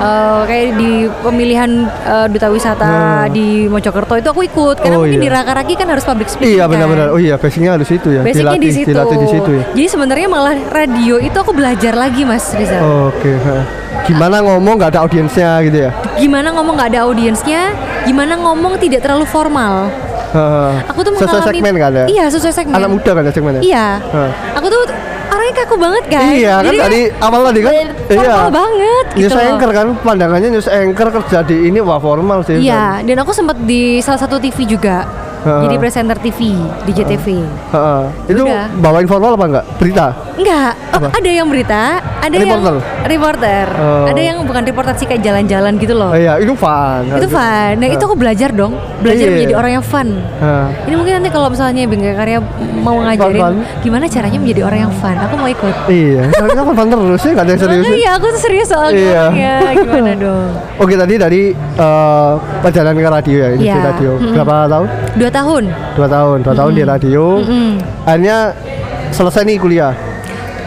[0.00, 0.90] eh, kayak di
[1.20, 3.30] pemilihan eh, duta wisata Hmm.
[3.30, 5.24] di Mojokerto itu aku ikut karena Oh, mungkin iya.
[5.24, 6.56] di Raka-Raki kan harus public speaking.
[6.56, 6.72] Iya kan.
[6.72, 7.06] benar-benar.
[7.12, 8.24] Oh iya, basicnya harus itu ya.
[8.24, 8.88] Basicnya dilatih, di situ.
[8.88, 9.62] dilatih di situ ya.
[9.70, 12.80] Jadi sebenarnya malah radio itu aku belajar lagi Mas Rizal.
[13.12, 13.32] Oke.
[13.36, 13.56] ha.
[14.00, 15.90] Gimana ngomong nggak ada audiensnya gitu ya?
[16.16, 17.62] Gimana ngomong nggak ada audiensnya,
[18.02, 19.92] gimana ngomong tidak terlalu formal.
[20.30, 20.42] Ha.
[20.88, 22.06] Aku tuh sesuai mengalami segmen kan ya?
[22.08, 22.74] Iya, sesuai segmen.
[22.74, 23.60] Anak muda kan ya segmennya?
[23.60, 23.86] Iya.
[24.00, 24.30] Hah.
[24.56, 24.82] Aku tuh
[25.40, 26.30] orangnya kaku banget kan.
[26.36, 27.72] Iya kan Jadi tadi awal tadi kan
[28.04, 32.60] formal banget gitu News anchor kan pandangannya news anchor kerja di ini wah formal sih.
[32.60, 35.08] Iya, dan aku sempat di salah satu TV juga.
[35.40, 36.52] Jadi presenter TV
[36.84, 37.26] di JTV.
[37.72, 38.02] Heeh.
[38.28, 38.68] Itu Udah.
[38.76, 39.64] bawain formal apa enggak?
[39.76, 40.06] Berita.
[40.36, 41.08] Enggak, oh, Apa?
[41.12, 41.82] ada yang berita,
[42.18, 42.76] ada Reporter?
[42.76, 44.04] yang reporter, Oh.
[44.08, 46.12] ada yang bukan reporter sih kayak jalan-jalan gitu loh.
[46.12, 47.04] Oh, iya, itu fun.
[47.12, 47.72] Itu fun.
[47.76, 49.00] Nah, itu aku belajar dong, Iya.
[49.00, 50.08] belajar menjadi orang yang fun.
[50.16, 50.66] Heeh.
[50.88, 52.38] Ini mungkin nanti kalau misalnya Bingkai Karya
[52.80, 53.54] mau ngajarin Fun-fun.
[53.80, 55.74] gimana caranya menjadi orang yang fun, aku mau ikut.
[55.86, 57.84] Iya, kan fun terus sih, enggak ada yang serius.
[57.84, 58.96] Makanya iya, aku tuh serius soalnya.
[58.96, 59.22] Iya.
[59.32, 60.48] Ya, gimana dong?
[60.82, 63.76] Oke, tadi dari eh, perjalanan ke radio ya, ini Iya.
[63.92, 64.10] radio.
[64.16, 64.86] Berapa tahun?
[65.16, 65.64] Dua tahun.
[65.94, 67.24] Dua tahun, dua tahun di radio.
[67.40, 67.70] Mm-mm.
[68.04, 68.38] Akhirnya
[69.10, 69.94] selesai nih kuliah.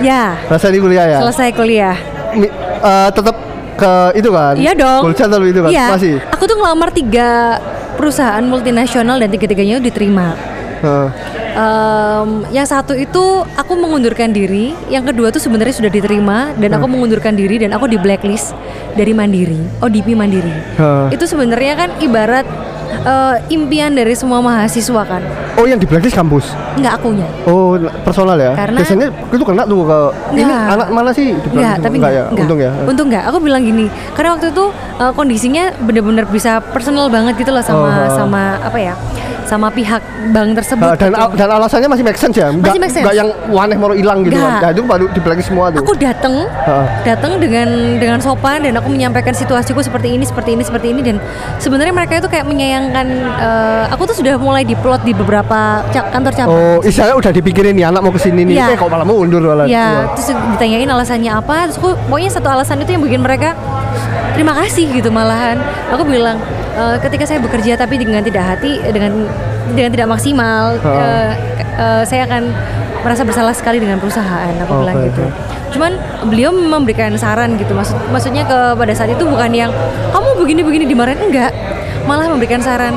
[0.01, 1.19] Ya, Selesai nih kuliah ya.
[1.21, 1.95] selesai kuliah.
[2.33, 2.49] Mi-
[2.81, 3.35] eh, tetap
[3.73, 4.55] ke itu kan?
[4.57, 5.01] Iya dong.
[5.05, 5.71] Kuliah atau itu kan?
[5.71, 5.87] Iya.
[5.93, 6.15] Masih.
[6.33, 7.61] Aku tuh ngelamar tiga
[7.93, 10.33] perusahaan multinasional dan tiga-tiganya diterima.
[10.81, 11.07] Heeh.
[11.53, 13.23] Em, yang satu itu
[13.53, 17.85] aku mengundurkan diri, yang kedua tuh sebenarnya sudah diterima dan aku mengundurkan diri dan aku
[17.85, 18.57] di blacklist
[18.97, 20.49] dari Mandiri, ODP Mandiri.
[20.49, 21.13] Heeh.
[21.13, 22.43] Itu sebenarnya kan ibarat
[22.95, 25.21] eh, impian dari semua mahasiswa kan,
[25.53, 26.53] Oh, yang di blacklist kampus.
[26.75, 27.27] nggak akunya.
[27.45, 28.53] Oh, personal ya?
[28.53, 29.97] Karena- Biasanya itu kena tuh ke
[30.33, 30.63] ini Enggak.
[30.73, 31.25] anak mana sih?
[31.31, 32.41] Di Enggak, tapi enggak enggak, ya.
[32.41, 32.71] Untung ya.
[32.83, 33.23] Untung enggak.
[33.25, 34.65] Aku bilang gini, karena waktu itu
[34.97, 38.93] eh, kondisinya bener-bener bisa personal banget gitu loh sama Oh, sama apa ya?
[39.43, 40.01] Sama pihak
[40.31, 40.85] bank tersebut.
[40.85, 41.19] Ah, dan gitu.
[41.19, 42.47] al- dan alasannya masih make sense ya?
[42.47, 43.03] Enggak, make sense.
[43.03, 44.59] enggak yang waneh mau hilang gitu kan.
[44.59, 45.05] Nah, itu baru
[45.41, 45.79] semua tuh.
[45.79, 46.85] aku datang Heeh.
[47.03, 51.15] datang dengan dengan sopan dan aku menyampaikan situasiku seperti ini seperti ini seperti ini dan
[51.57, 56.31] sebenarnya mereka itu kayak menyayangkan eh, aku tuh sudah mulai diplot di beberapa ca- kantor
[56.31, 58.65] cabang Oh, istilahnya udah dipikirin nih anak mau ke sini nih, Iya.
[58.71, 59.65] eh kok malah mundur malah.
[59.65, 60.15] ya Wah.
[60.15, 63.57] terus ditanyain alasannya apa terus aku pokoknya satu alasan itu yang bikin mereka
[64.33, 66.39] terima kasih gitu malahan aku bilang
[66.73, 69.29] "Eh, ketika saya bekerja tapi dengan tidak hati dengan
[69.77, 71.29] dengan tidak maksimal eh,
[71.77, 72.49] eh, saya akan
[73.05, 75.23] merasa bersalah sekali dengan perusahaan aku Oke, bilang gitu
[75.77, 75.91] cuman
[76.33, 79.69] beliau memberikan saran gitu maksud maksudnya ke pada saat itu bukan yang
[80.13, 81.21] kamu begini begini dimarahin.
[81.29, 81.53] Enggak
[82.03, 82.95] malah memberikan saran.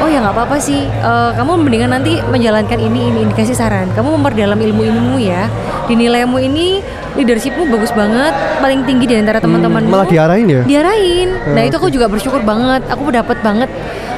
[0.00, 0.86] Oh ya nggak apa-apa sih.
[0.86, 3.90] Eh, kamu mendingan nanti menjalankan ini ini kasih saran.
[3.92, 5.50] Kamu memperdalam ilmu ilmu ya.
[5.86, 6.80] Dinilaimu ini
[7.14, 9.88] leadershipmu bagus banget paling tinggi di antara teman-temanmu.
[9.88, 10.62] malah diarahin ya?
[10.64, 11.28] diarahin.
[11.52, 12.82] Nah Hmm, itu aku juga bersyukur banget.
[12.88, 13.70] Aku dapat banget.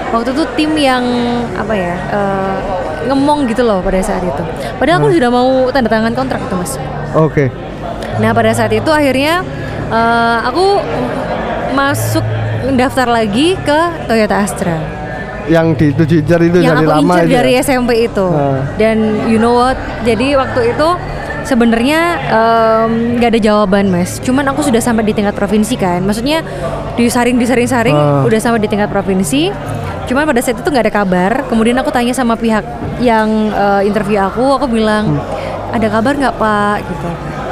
[0.08, 1.04] Waktu itu tim yang
[1.52, 2.56] apa ya eh,
[3.06, 4.42] ngemong gitu loh pada saat itu.
[4.76, 5.04] Padahal Hmm.
[5.04, 6.72] aku sudah mau tanda tangan kontrak itu mas.
[7.12, 7.48] Oke.
[8.18, 9.42] Nah pada saat itu akhirnya
[9.88, 10.80] eh, aku
[11.72, 12.24] masuk
[12.74, 14.76] daftar lagi ke Toyota Astra
[15.48, 17.60] Yang di tujuh incer itu yang dari aku lama itu dari ya?
[17.64, 18.26] SMP itu.
[18.28, 18.60] Ah.
[18.76, 18.96] Dan
[19.32, 19.80] you know what?
[20.04, 20.88] Jadi waktu itu
[21.48, 22.00] sebenarnya
[23.16, 24.20] nggak ada jawaban mas.
[24.20, 26.04] Cuman aku sudah sampai di tingkat provinsi kan.
[26.04, 26.44] Maksudnya
[27.00, 28.28] disaring disaring saring Ah.
[28.28, 29.48] udah sampai di tingkat provinsi.
[30.04, 31.32] Cuman pada saat itu nggak ada kabar.
[31.48, 32.64] Kemudian aku tanya sama pihak
[33.00, 35.16] yang eh, interview aku, aku bilang
[35.72, 36.76] ada kabar nggak pak?
[36.84, 37.08] Gitu.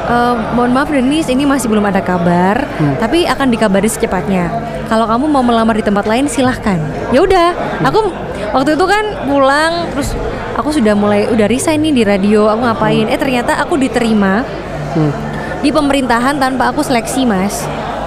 [0.06, 2.62] "Eh, mohon maaf Denis, ini masih belum ada kabar,
[2.96, 4.46] tapi akan dikabari secepatnya.
[4.86, 6.78] Kalau kamu mau melamar di tempat lain silahkan.
[7.10, 7.50] Ya udah,
[7.82, 8.14] aku
[8.54, 10.14] waktu itu kan pulang, terus
[10.54, 12.46] aku sudah mulai udah resign nih di radio.
[12.46, 13.10] Aku ngapain?
[13.10, 14.46] Eh ternyata aku diterima
[14.94, 15.10] Hmm.
[15.58, 17.66] di pemerintahan tanpa aku seleksi mas.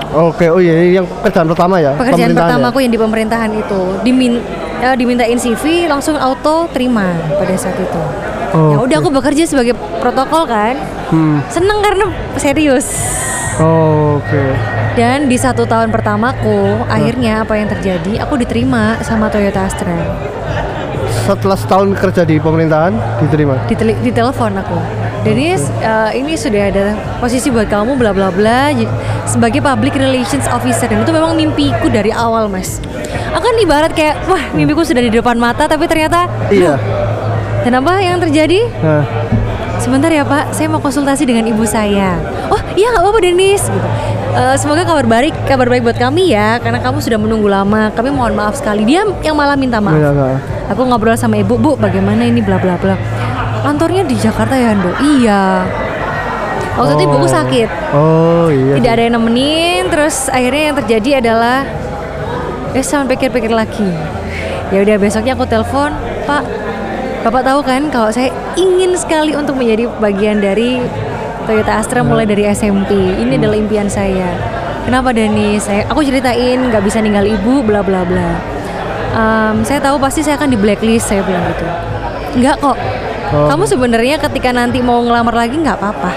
[0.09, 1.93] Oke, oh iya yang kerjaan pertama ya?
[1.93, 2.69] Pekerjaan pertama ya?
[2.73, 4.41] aku yang di pemerintahan itu dimin
[4.81, 8.01] eh, dimintain CV langsung auto terima pada saat itu.
[8.51, 9.03] Oh, ya udah oke.
[9.03, 10.75] aku bekerja sebagai protokol kan.
[11.09, 11.38] Hmm.
[11.47, 12.88] Seneng karena serius.
[13.59, 14.43] Oh, Oke.
[14.95, 18.19] Dan di satu tahun pertamaku, akhirnya apa yang terjadi?
[18.21, 19.95] Aku diterima sama Toyota Astra.
[21.21, 23.55] Setelah setahun kerja di pemerintahan diterima.
[23.65, 24.77] di, tele- di telepon aku
[25.19, 26.85] Denis eh, ini sudah ada
[27.19, 28.71] posisi buat kamu bla bla bla
[29.25, 32.79] sebagai public relations officer dan itu memang mimpiku dari awal mas
[33.29, 36.79] aku kan ibarat kayak wah mimpiku sudah di depan mata tapi ternyata Iya.
[37.62, 39.04] Dan apa yang terjadi Nah,
[39.78, 43.88] sebentar ya pak saya mau konsultasi dengan ibu saya oh iya nggak apa-apa Denis gitu
[44.30, 48.10] "Eh, semoga kabar baik kabar baik buat kami ya karena kamu sudah menunggu lama kami
[48.10, 50.30] mohon maaf sekali dia yang malah minta maaf iya, iya.
[50.69, 52.93] Aku ngobrol sama ibu, bu, bagaimana ini bla bla bla.
[53.65, 54.93] Kantornya di Jakarta ya, Ando?
[55.02, 55.65] Iya.
[56.78, 57.34] Waktu itu ibuku Oh.
[57.34, 58.78] sakit, Oh iya.
[58.78, 59.89] tidak ada yang nemenin.
[59.89, 61.65] Terus akhirnya yang terjadi adalah,
[62.72, 63.89] eh sama pikir-pikir lagi.
[64.69, 65.89] Ya udah besoknya aku telepon,
[66.30, 66.43] Pak.
[67.19, 70.79] Bapak tahu kan kalau saya ingin sekali untuk menjadi bagian dari
[71.43, 72.95] Toyota Astra mulai dari SMP.
[72.95, 74.32] Ini adalah impian saya.
[74.88, 75.60] Kenapa Dani?
[75.60, 78.29] Saya aku ceritain nggak bisa ninggal ibu, bla bla bla.
[79.12, 81.67] Em, saya tahu pasti saya akan di blacklist saya bilang gitu.
[82.39, 82.77] Enggak kok.
[83.36, 83.47] Oh.
[83.51, 86.12] Kamu sebenarnya ketika nanti mau ngelamar lagi nggak apa-apa.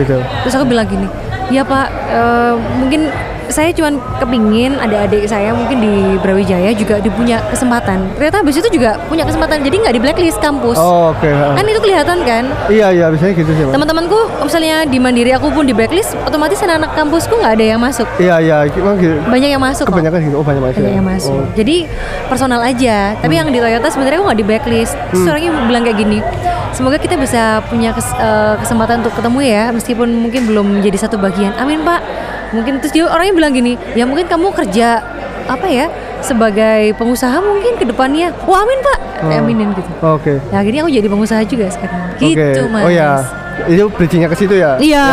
[0.00, 0.16] Gitu.
[0.16, 1.06] Terus aku bilang gini,
[1.52, 3.12] ya Pak, eh, mungkin
[3.48, 8.12] saya cuman kepingin ada adik saya mungkin di Brawijaya juga dipunya kesempatan.
[8.16, 10.76] Ternyata habis itu juga punya kesempatan, jadi nggak di blacklist kampus.
[10.76, 11.28] Oh, oke.
[11.28, 11.56] ha.
[11.56, 12.44] Kan itu kelihatan kan?
[12.68, 13.64] Iya, iya, biasanya gitu sih.
[13.68, 18.06] Teman-temanku misalnya di Mandiri aku pun di blacklist, otomatis anak-anak kampusku nggak ada yang masuk.
[18.20, 18.84] Iya, iya, gitu.
[19.28, 19.84] Banyak yang masuk.
[19.88, 19.96] kok.
[19.96, 20.36] Kebanyakan gitu.
[20.40, 20.80] Oh, banyak masuk.
[20.80, 20.98] Banyak ya?
[21.00, 21.40] yang masuk.
[21.40, 21.46] Oh.
[21.56, 21.76] Jadi
[22.28, 23.16] personal aja.
[23.18, 24.94] Tapi yang di Toyota sebenarnya aku nggak di blacklist.
[25.12, 25.26] Hmm.
[25.28, 26.18] orangnya bilang kayak gini.
[26.76, 31.16] Semoga kita bisa punya kes- eh, kesempatan untuk ketemu ya, meskipun mungkin belum menjadi satu
[31.16, 31.56] bagian.
[31.56, 32.00] Amin Pak.
[32.54, 35.04] Mungkin terus dia orangnya bilang gini, ya mungkin kamu kerja
[35.48, 35.88] apa ya
[36.20, 38.32] sebagai pengusaha mungkin ke depannya.
[38.44, 38.98] Wah amin Pak.
[39.18, 39.38] Oh.
[39.42, 39.90] Aminin gitu.
[40.04, 40.34] Oke.
[40.52, 42.00] Ya akhirnya aku jadi pengusaha juga sekarang.
[42.16, 42.32] Oke.
[42.32, 42.84] Gitu mas.
[42.86, 43.10] Oh ya.
[43.66, 44.78] Itu bridgingnya ke situ ya?
[44.78, 45.04] Iya.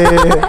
[0.00, 0.40] Ya, eh.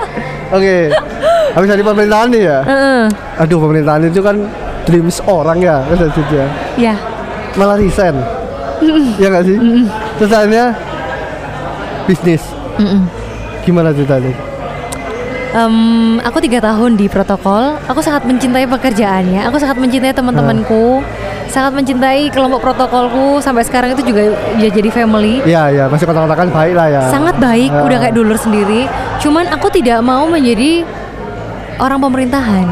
[0.55, 0.75] Oke.
[1.55, 2.59] Habis dari pemerintahan nih ya.
[2.63, 3.03] Heeh.
[3.43, 4.39] Aduh, pemerintahan itu kan
[4.87, 5.97] dreams orang ya, kan
[6.31, 6.45] ya.
[6.79, 6.95] Ya.
[7.59, 8.15] Malah resign.
[9.19, 9.57] Iya nggak sih?
[10.17, 10.65] Terus akhirnya
[12.07, 12.43] bisnis.
[12.79, 13.03] Mm-mm.
[13.67, 14.31] Gimana ceritanya?
[15.51, 15.75] Em,
[16.23, 17.75] aku tiga tahun di protokol.
[17.91, 19.43] Aku sangat mencintai pekerjaannya.
[19.51, 21.03] Aku sangat mencintai teman-temanku.
[21.51, 23.43] Sangat mencintai kelompok protokolku.
[23.43, 25.43] Sampai sekarang itu juga ya jadi family.
[25.43, 27.03] Iya, iya, masih kontak-kontakan baik lah ya.
[27.11, 27.67] Sangat baik.
[27.67, 27.83] Ah.
[27.83, 28.87] Udah kayak dulur sendiri.
[29.19, 30.87] Cuman aku tidak mau menjadi
[31.83, 32.65] orang pemerintahan.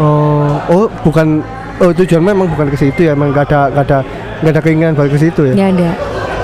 [0.00, 1.44] Oh, oh bukan
[1.84, 3.98] oh tujuan memang bukan ke situ ya, emang gak ada gak ada
[4.40, 5.54] gak ada keinginan balik ke situ ya.
[5.58, 5.90] Nggak ada.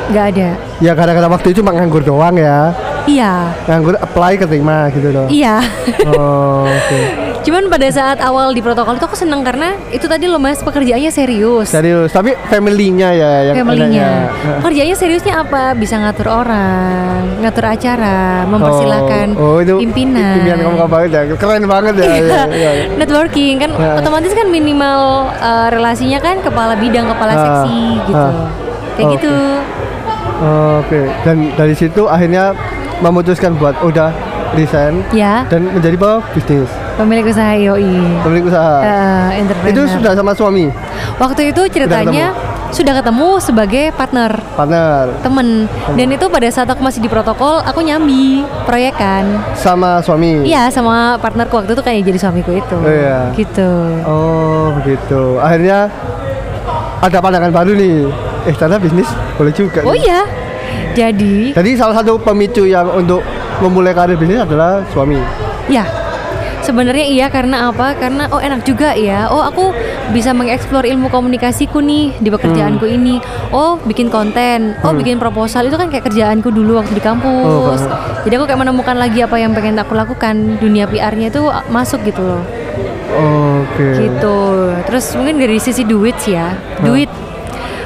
[0.04, 0.48] Nggak ada.
[0.84, 2.76] Ya gara-gara waktu itu cuma nganggur doang ya.
[3.04, 3.52] Iya.
[3.68, 5.26] Nganggur apply keterima gitu loh.
[5.28, 5.60] Iya.
[6.08, 7.00] Oh, oke.
[7.44, 11.12] Cuman pada saat awal di protokol itu aku seneng karena itu tadi loh mas pekerjaannya
[11.12, 11.68] serius.
[11.68, 14.32] Serius, tapi family-nya ya yang Family-nya.
[14.96, 15.76] seriusnya apa?
[15.76, 20.40] Bisa ngatur orang, ngatur acara, mempersilahkan oh, oh, itu pimpinan.
[20.40, 21.22] Pimpinan kamu banget ya.
[21.36, 22.08] Keren banget ya.
[22.16, 22.70] ya, ya.
[22.96, 23.98] Networking kan Ya.
[24.00, 28.16] otomatis kan minimal uh, relasinya kan kepala bidang, kepala Ah, seksi gitu.
[28.16, 28.32] ah.
[28.96, 29.14] Kayak Oke.
[29.20, 29.34] gitu.
[30.44, 32.52] Oke, dan dari situ akhirnya
[33.04, 34.08] memutuskan buat udah
[34.56, 36.24] resign Ya, dan menjadi apa?
[36.32, 38.24] Bisnis, pemilik usaha IOI.
[38.24, 38.74] pemilik usaha.
[38.80, 39.72] Uh, entrepreneur.
[39.76, 40.66] itu sudah sama suami,
[41.20, 42.32] Waktu itu ceritanya
[42.70, 47.86] sudah ketemu sebagai partner partner, temen dan itu pada saat aku masih di protokol aku
[47.86, 50.42] nyambi proyekan sama suami.
[50.42, 52.74] Iya sama partnerku waktu itu kayak jadi suamiku itu.
[52.74, 53.30] Oh, iya.
[53.30, 53.70] Gitu.
[54.02, 55.38] Oh begitu.
[55.38, 55.86] Akhirnya
[56.98, 58.10] ada pandangan baru nih.
[58.50, 59.06] Eh ternyata bisnis
[59.38, 59.86] boleh juga.
[59.86, 60.02] Oh nih.
[60.10, 60.20] iya.
[60.94, 63.20] Jadi Jadi salah satu pemicu yang untuk
[63.58, 65.18] memulai karir bisnis adalah suami.
[65.64, 65.84] ya
[66.60, 67.92] sebenarnya iya karena apa?
[67.94, 69.28] Karena oh enak juga ya.
[69.28, 69.72] Oh aku
[70.10, 72.96] bisa mengeksplor ilmu komunikasiku nih di pekerjaanku Hmm.
[72.96, 73.14] ini.
[73.50, 74.72] Oh bikin konten.
[74.80, 77.84] Oh bikin proposal itu kan kayak kerjaanku dulu waktu di kampus.
[77.84, 80.56] Oh, Jadi aku kayak menemukan lagi apa yang pengen aku lakukan.
[80.56, 82.42] Dunia PR-nya itu masuk gitu loh.
[83.14, 83.86] Oke.
[83.94, 84.38] gitu
[84.84, 87.06] terus mungkin dari sisi duit sih ya duit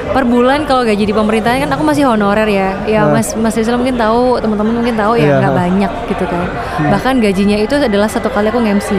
[0.09, 3.13] per bulan kalau gaji di pemerintahan kan aku masih honorer ya ya Hah.
[3.13, 5.59] mas mas Rizal mungkin tahu teman-teman mungkin tahu Iya, ya nggak hah.
[5.59, 6.45] banyak gitu kan
[6.87, 8.89] bahkan gajinya itu adalah satu kali aku nge-MC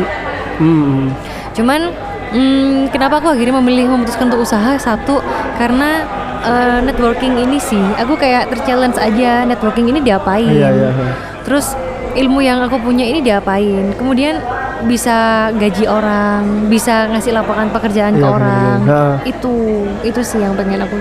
[0.57, 1.09] Hmm.
[1.51, 1.89] cuman
[2.31, 5.19] hmm, kenapa aku akhirnya memilih memutuskan untuk usaha satu
[5.57, 6.05] karena
[6.41, 10.89] eh, networking ini sih aku kayak terchallenge aja networking ini diapain Iya iya.
[10.93, 11.11] iya.
[11.43, 11.73] terus
[12.13, 14.37] ilmu yang aku punya ini diapain kemudian
[14.83, 15.17] bisa
[15.53, 18.77] gaji orang bisa ngasih lapangan pekerjaan ke Iya, orang.
[18.83, 19.03] Ha.
[19.23, 19.55] itu
[20.01, 20.97] itu sih yang pengen aku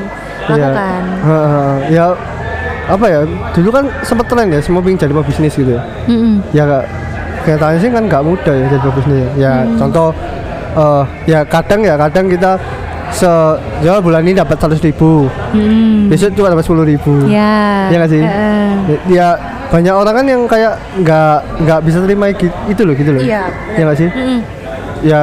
[0.49, 0.67] Iya.
[0.67, 1.37] lakukan ha.
[1.87, 2.05] Ya
[2.87, 3.21] apa ya?
[3.51, 5.81] Dulu kan sempat tren ya semua pengen jadi pebisnis gitu ya.
[6.05, 6.41] Mm-mm.
[6.51, 6.85] Ya nggak
[7.39, 9.29] kenyataannya sih kan nggak mudah ya jadi pebisnis ya.
[9.37, 9.77] Ya Hmm.
[9.77, 10.09] contoh
[10.71, 12.51] eh ya kadang ya kadang kita
[13.09, 13.25] se
[13.79, 16.05] ya bulan ini dapat 100 ribu Hmm.
[16.07, 17.89] besok cuma dapat 10 ribu Ya.
[17.89, 18.21] Iya nggak sih?
[18.21, 18.69] Heeh.
[19.09, 19.27] ya
[19.69, 23.81] banyak orang kan yang kayak nggak nggak bisa terima itu loh gitu loh Iya, ya
[23.83, 24.39] nggak sih Mm-mm.
[25.01, 25.21] ya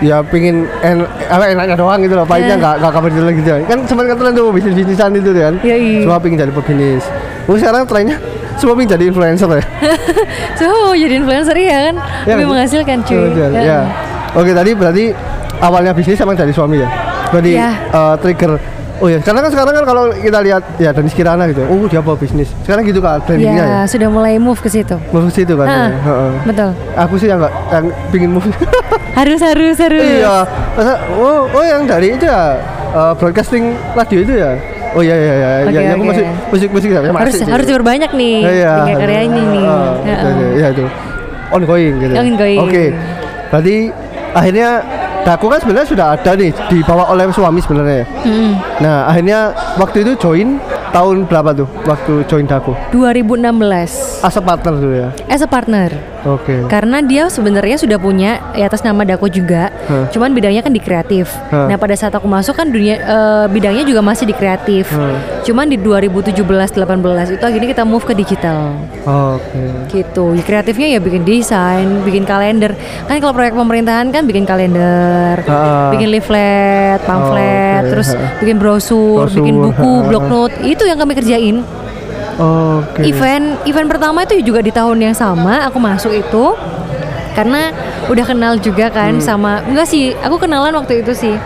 [0.00, 2.58] ya pingin en, apa enaknya doang gitu loh pahitnya Iya.
[2.58, 6.00] nggak nggak kabar gitu gitu kan sempat ketelan tuh bisnis bisnisan itu kan Iya, iya.
[6.02, 7.04] semua pingin jadi pebisnis
[7.44, 8.16] oh sekarang trennya
[8.54, 9.62] semua pingin jadi influencer ya
[10.58, 11.94] So, mau jadi influencer ya kan?
[12.22, 13.18] Iya Lebih menghasilkan cuy.
[13.28, 13.62] Heeh.
[13.62, 13.78] ya
[14.32, 15.04] oke tadi berarti
[15.58, 16.88] awalnya bisnis emang dari suami ya
[17.28, 17.70] berarti Iya.
[17.70, 18.52] eh, trigger
[19.00, 21.98] Oh ya, karena kan sekarang kan kalau kita lihat ya Dennis Kirana gitu, oh dia
[21.98, 22.52] bawa bisnis.
[22.62, 23.66] Sekarang gitu kan trendingnya ya.
[23.66, 24.94] Ya, sudah mulai move ke situ.
[25.10, 25.66] Move ke situ kan.
[25.66, 26.40] Heeh, ya.
[26.44, 26.70] Betul.
[26.94, 28.46] Aku sih yang nggak yang pingin move.
[29.18, 30.00] Harus harus harus.
[30.00, 30.40] iya.
[30.72, 32.56] Masa oh oh yang dari itu ya
[32.90, 34.56] eh, broadcasting radio itu ya.
[34.92, 35.48] Oh iya iya iya.
[35.64, 37.52] Oke, ya, ya, aku masih musik musik ya, harus masih sih.
[37.52, 38.72] harus berbanyak nih Iya.
[38.80, 39.64] tinggal karya ini nih.
[39.64, 40.16] Heeh, Heeh.
[40.16, 40.84] itu, itu, Iya itu.
[41.52, 42.12] Ongoing gitu.
[42.16, 42.58] Ongoing.
[42.64, 42.84] Oke.
[43.52, 43.76] Berarti
[44.32, 44.68] akhirnya
[45.22, 48.02] Daku kan sebenarnya sudah ada nih dibawa oleh suami sebenarnya.
[48.26, 48.58] Mm-mm.
[48.82, 50.58] Nah akhirnya waktu itu join
[50.90, 52.74] tahun berapa tuh waktu join Daku?
[52.90, 55.08] 2016 As a partner dulu ya.
[55.26, 55.90] as a partner.
[56.22, 56.54] Oke.
[56.66, 60.06] Karena dia sebenarnya sudah punya ya atas nama Dako juga, Hah.
[60.08, 61.26] cuman bidangnya kan di kreatif.
[61.50, 61.66] Hah.
[61.66, 64.86] Nah pada saat aku masuk kan dunia eh, bidangnya juga masih di kreatif.
[64.88, 65.42] Hah.
[65.42, 66.78] Cuman di 2017-18
[67.32, 68.78] itu akhirnya kita move ke digital.
[69.02, 69.90] Oke.
[69.90, 72.70] gitu ya kreatifnya ya bikin desain bikin kalender
[73.04, 75.90] kan kalau proyek pemerintahan kan bikin kalender Ah.
[75.90, 78.38] bikin leaflet pamflet Oke, terus ha.
[78.38, 81.66] bikin brosur, Brosur, bikin buku block note itu yang kami kerjain
[82.36, 83.04] Oke.
[83.04, 86.44] event event pertama itu juga di tahun yang sama aku masuk itu
[87.32, 87.72] karena
[88.06, 89.24] udah kenal juga kan Hmm.
[89.24, 91.36] sama enggak sih aku kenalan waktu itu sih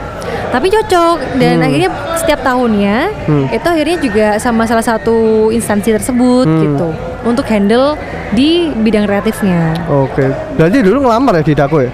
[0.51, 1.67] tapi cocok dan Hmm.
[1.67, 3.47] akhirnya setiap tahunnya Hmm.
[3.49, 6.61] itu akhirnya juga sama salah satu instansi tersebut Hmm.
[6.61, 6.89] gitu
[7.23, 7.95] untuk handle
[8.31, 10.27] di bidang kreatifnya Oke.
[10.57, 11.91] Berarti dulu ngelamar ya di Daku ya?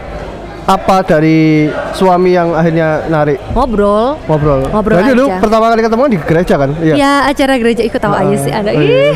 [0.62, 4.62] Apa dari suami yang akhirnya narik ngobrol ngobrol?
[4.64, 6.70] Ngobrol Berarti dulu pertama kali ketemu di gereja kan?
[6.78, 6.94] Iya.
[6.94, 9.10] Ya acara gereja ikut tahu Ah, aja sih ada iya.
[9.10, 9.14] ih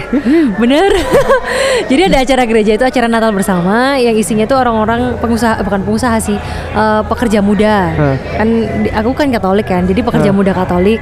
[0.56, 0.90] bener
[1.90, 6.18] jadi ada acara gereja itu acara Natal bersama yang isinya tuh orang-orang pengusaha bukan pengusaha
[6.18, 6.34] sih
[6.72, 8.16] eh, pekerja muda Hah.
[8.36, 8.48] kan
[8.96, 10.36] aku kan Katolik kan jadi pekerja Hah.
[10.36, 10.98] muda Katolik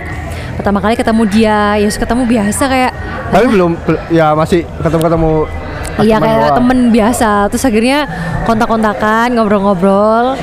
[0.55, 2.93] pertama kali ketemu dia ya ketemu biasa kayak
[3.33, 5.33] Tapi belum bel- ya masih ketemu-ketemu
[6.03, 6.57] iya kayak doang.
[6.59, 7.31] temen biasa.
[7.53, 7.99] Terus akhirnya
[8.49, 10.35] kontak-kontakan ngobrol-ngobrol.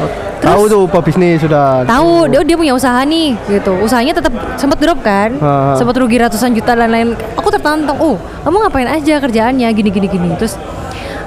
[0.41, 1.85] Tahu tuh pebisnis sudah.
[1.85, 3.77] tahu dia dia punya usaha nih gitu.
[3.77, 5.37] Usahanya tetap sempat drop kan?
[5.37, 5.77] Ah.
[5.77, 9.69] sempat rugi ratusan juta dan lain aku tertantang oh kamu ngapain aja kerjaannya?
[9.69, 10.29] Gini gini gini.
[10.41, 10.57] Terus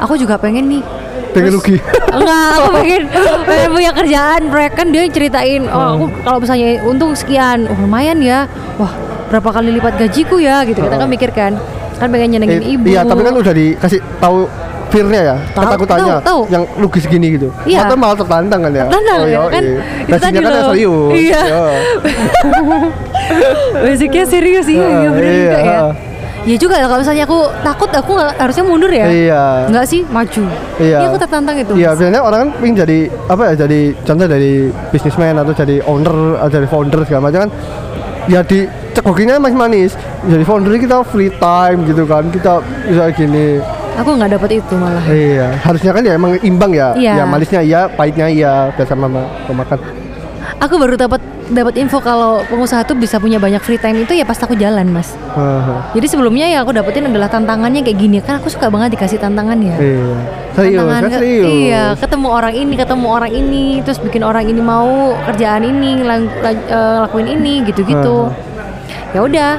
[0.02, 0.82] aku juga pengen nih.
[1.30, 1.78] Pengen rugi.
[2.18, 3.02] enggak aku pengen
[3.46, 4.40] pengen punya kerjaan.
[4.50, 7.70] Proyek kan dia ceritain oh aku kalau misalnya untung sekian.
[7.70, 8.50] Oh lumayan ya.
[8.82, 8.90] Wah
[9.30, 10.82] berapa kali lipat gajiku ya gitu.
[10.82, 11.54] Kita kan mikir kan
[12.04, 14.36] kan pengen nyenengin Eh, ibu Iya, tapi kan udah dikasih tahu
[14.86, 16.40] fear-nya ya, Tahu, ketakutannya tahu, tahu.
[16.48, 17.48] yang logis segini gitu.
[17.64, 17.78] Iya.
[17.82, 18.84] Atau malah tertantang kan ya?
[18.86, 19.62] Tertantang ya, iya, kan?
[19.64, 19.80] iya.
[19.98, 20.64] Itu Basicnya kan loh.
[20.70, 21.12] serius.
[21.16, 21.40] Iya.
[23.76, 25.92] basicnya serius sih Heeh, iya bener iya, juga ya heeh.
[26.44, 29.42] ya juga kalau misalnya aku takut aku harusnya mundur ya Iya.
[29.66, 30.42] Enggak sih maju
[30.76, 30.96] Iya.
[31.00, 33.52] Ini aku tertantang itu Iya, biasanya orang kan pengen jadi apa ya?
[33.56, 34.52] Jadi contoh dari
[34.90, 37.50] bisnismen atau jadi owner atau jadi founder segala macam kan.
[38.26, 39.92] Ya di cekokinya masih manis.
[40.24, 42.24] Jadi founder kita free time gitu kan.
[42.28, 43.58] Kita bisa gini.
[43.94, 46.90] aku nggak dapat itu malah Iya, harusnya kan ya emang imbang ya.
[46.94, 47.12] Iya.
[47.14, 49.78] Ya manisnya iya, pahitnya iya, biasa mama pemakan.
[50.56, 54.24] aku baru dapat dapat info kalau pengusaha tuh bisa punya banyak free time itu ya
[54.24, 55.92] pas aku jalan mas Haha.
[55.92, 59.56] jadi sebelumnya ya aku dapetin adalah tantangannya kayak gini kan aku suka banget dikasih tantangan
[59.58, 60.08] ya Iya.
[60.52, 61.46] Serius, Tantangan kan ke- serius.
[61.50, 64.88] Iya, ketemu orang ini, ketemu orang ini, terus bikin orang ini mau
[65.24, 68.30] kerjaan ini, lang- la- eh, lakuin ini, gitu-gitu.
[69.14, 69.52] Ya udah,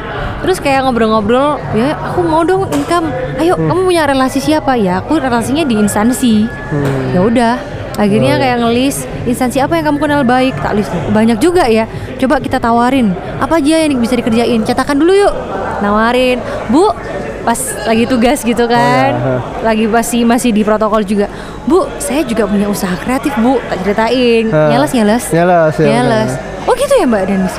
[0.44, 3.08] terus kayak ngobrol-ngobrol, ya aku mau dong income.
[3.39, 3.72] Ayo, Hmm.
[3.72, 4.76] kamu punya relasi siapa?
[4.76, 6.44] Ya, aku relasinya di instansi.
[6.44, 7.15] Hmm.
[7.15, 7.54] Ya udah,
[7.96, 11.88] akhirnya Oh, kayak ngelis instansi apa yang kamu kenal baik, tak list banyak juga ya.
[12.20, 14.60] Coba kita tawarin, apa aja yang bisa dikerjain?
[14.62, 15.34] Cetakan dulu yuk,
[15.80, 16.91] nawarin, bu.
[17.46, 21.30] Pas lagi tugas gitu kan, Oh, ya, lagi masih masih di protokol juga.
[21.63, 23.62] Bu, saya juga punya usaha kreatif, Bu.
[23.70, 24.50] Tak ceritain.
[24.50, 24.74] Ha.
[24.74, 25.24] Nyeles, nyeles.
[25.30, 26.32] Nyeles, ya Nyeles.
[26.65, 27.54] Oh, gitu ya, Mbak Danis.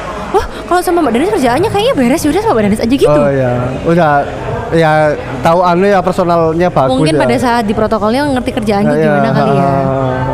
[0.66, 3.06] Kalau sama Mbak Danis kerjaannya kayaknya beres ya udah sama Mbak Danis aja gitu.
[3.16, 3.52] Oh ya,
[3.84, 4.10] udah
[4.68, 4.90] ya
[5.40, 7.20] tahu anu ya personalnya bagus Mungkin ya.
[7.22, 9.70] pada saat di protokolnya ngerti kerjaannya Ya, ya, gimana kali ya.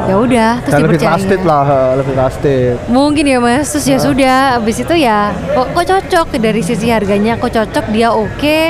[0.03, 1.11] Ya udah, terus Dan lebih dipercaya.
[1.15, 1.65] trusted lah,
[1.95, 2.75] lebih trusted.
[2.89, 5.19] Mungkin ya mas, terus ya sudah, abis itu ya
[5.53, 8.61] kok, kok cocok dari sisi harganya, kok cocok dia oke,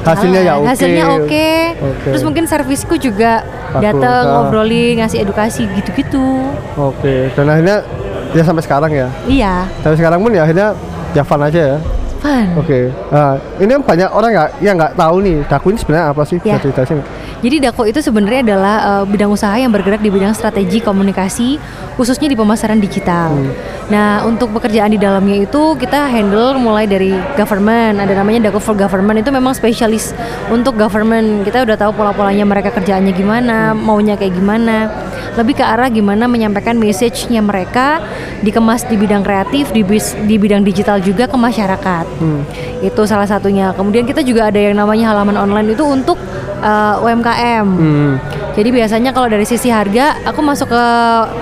[0.00, 0.62] Hasilnya ya jalan.
[0.62, 0.70] oke.
[0.70, 2.06] hasilnya oke, Oke.
[2.08, 3.44] terus mungkin servisku juga
[3.74, 4.32] datang ah.
[4.40, 7.84] ngobrolin, ngasih edukasi gitu-gitu, Oke, dan akhirnya
[8.30, 9.08] ya sampai sekarang ya.
[9.26, 10.72] iya, Sampai sekarang pun ya akhirnya
[11.16, 11.78] ya fun aja ya.
[12.20, 12.46] fun.
[12.60, 12.92] Oke.
[13.08, 16.38] Nah, ini kan banyak orang nggak yang nggak tahu nih Daku ini sebenarnya apa sih?
[16.44, 16.60] Ya.
[16.60, 17.08] Dijelasin nggak?
[17.40, 21.56] Jadi Dako itu sebenarnya adalah uh, bidang usaha yang bergerak di bidang strategi komunikasi
[21.96, 23.32] khususnya di pemasaran digital.
[23.32, 23.52] Hmm.
[23.88, 28.76] Nah, untuk pekerjaan di dalamnya itu kita handle mulai dari government, ada namanya Dako for
[28.76, 30.12] Government itu memang spesialis
[30.52, 31.48] untuk government.
[31.48, 34.92] Kita udah tahu pola-polanya mereka kerjaannya gimana, maunya kayak gimana.
[35.40, 38.04] Lebih ke arah gimana menyampaikan message-nya mereka
[38.44, 42.04] dikemas di bidang kreatif, di, bis, di bidang digital juga ke masyarakat.
[42.20, 42.44] Hmm.
[42.84, 43.72] Itu salah satunya.
[43.72, 46.20] Kemudian kita juga ada yang namanya halaman online itu untuk
[46.60, 47.66] uh, eh, UMKM.
[47.66, 48.12] Hmm.
[48.52, 50.84] Jadi biasanya kalau dari sisi harga, aku masuk ke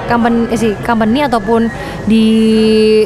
[0.06, 1.66] company, eh, company ataupun
[2.06, 2.26] di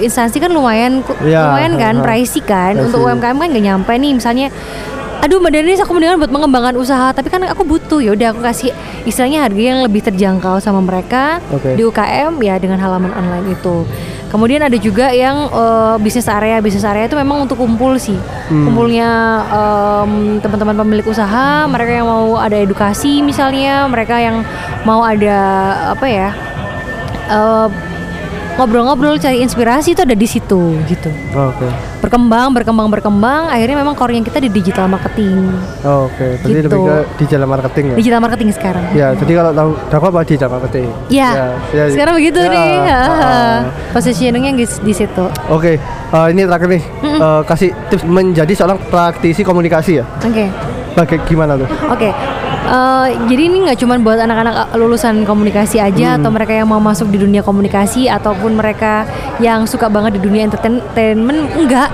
[0.05, 2.77] instansi kan lumayan ya, lumayan kan, uh, pricey kan.
[2.77, 2.85] Pricey.
[2.93, 4.53] Untuk UMKM kan nggak nyampe nih, misalnya
[5.23, 7.15] aduh mbak Denis aku mendingan buat mengembangkan usaha.
[7.15, 8.03] Tapi kan aku butuh.
[8.03, 8.75] Ya udah aku kasih
[9.07, 11.79] istilahnya harga yang lebih terjangkau sama mereka okay.
[11.79, 13.87] di UKM ya dengan halaman online itu.
[14.33, 18.65] Kemudian ada juga yang uh, bisnis area, bisnis area itu memang untuk kumpul sih, hmm.
[18.65, 19.09] kumpulnya
[19.53, 24.41] um, teman-teman pemilik usaha, mereka yang mau ada edukasi misalnya, mereka yang
[24.89, 25.37] mau ada
[25.93, 26.33] apa ya,
[27.29, 27.69] uh,
[28.57, 31.11] ngobrol-ngobrol cari inspirasi itu ada di situ gitu.
[31.33, 31.65] Oh, Oke.
[31.65, 31.71] Okay.
[32.03, 33.43] Berkembang, berkembang, berkembang.
[33.49, 35.53] Akhirnya memang core yang kita di digital marketing.
[35.87, 36.41] Oh, Oke.
[36.41, 36.61] Okay.
[36.63, 36.69] gitu.
[36.69, 37.97] lebih ke digital marketing ya.
[37.97, 38.85] Digital marketing sekarang.
[38.93, 40.89] Ya, jadi kalau tahu dapat apa digital marketing.
[41.09, 41.31] Ya.
[41.33, 42.73] ya, ya sekarang begitu ya, nih.
[42.89, 43.59] Uh,
[43.97, 45.25] Positioningnya di, di situ.
[45.49, 45.77] Oke.
[45.79, 46.11] Okay.
[46.13, 46.83] Uh, ini terakhir nih.
[46.85, 47.19] Mm -mm.
[47.21, 50.05] Uh, kasih tips menjadi seorang praktisi komunikasi ya.
[50.21, 50.47] Oke.
[50.99, 51.19] Okay.
[51.19, 51.69] Bagaimana tuh?
[51.89, 52.13] Oke.
[52.13, 56.19] Okay Uh, jadi ini nggak cuma buat anak-anak lulusan komunikasi aja hmm.
[56.23, 59.03] atau mereka yang mau masuk di dunia komunikasi ataupun mereka
[59.43, 61.91] yang suka banget di dunia entertainment enggak.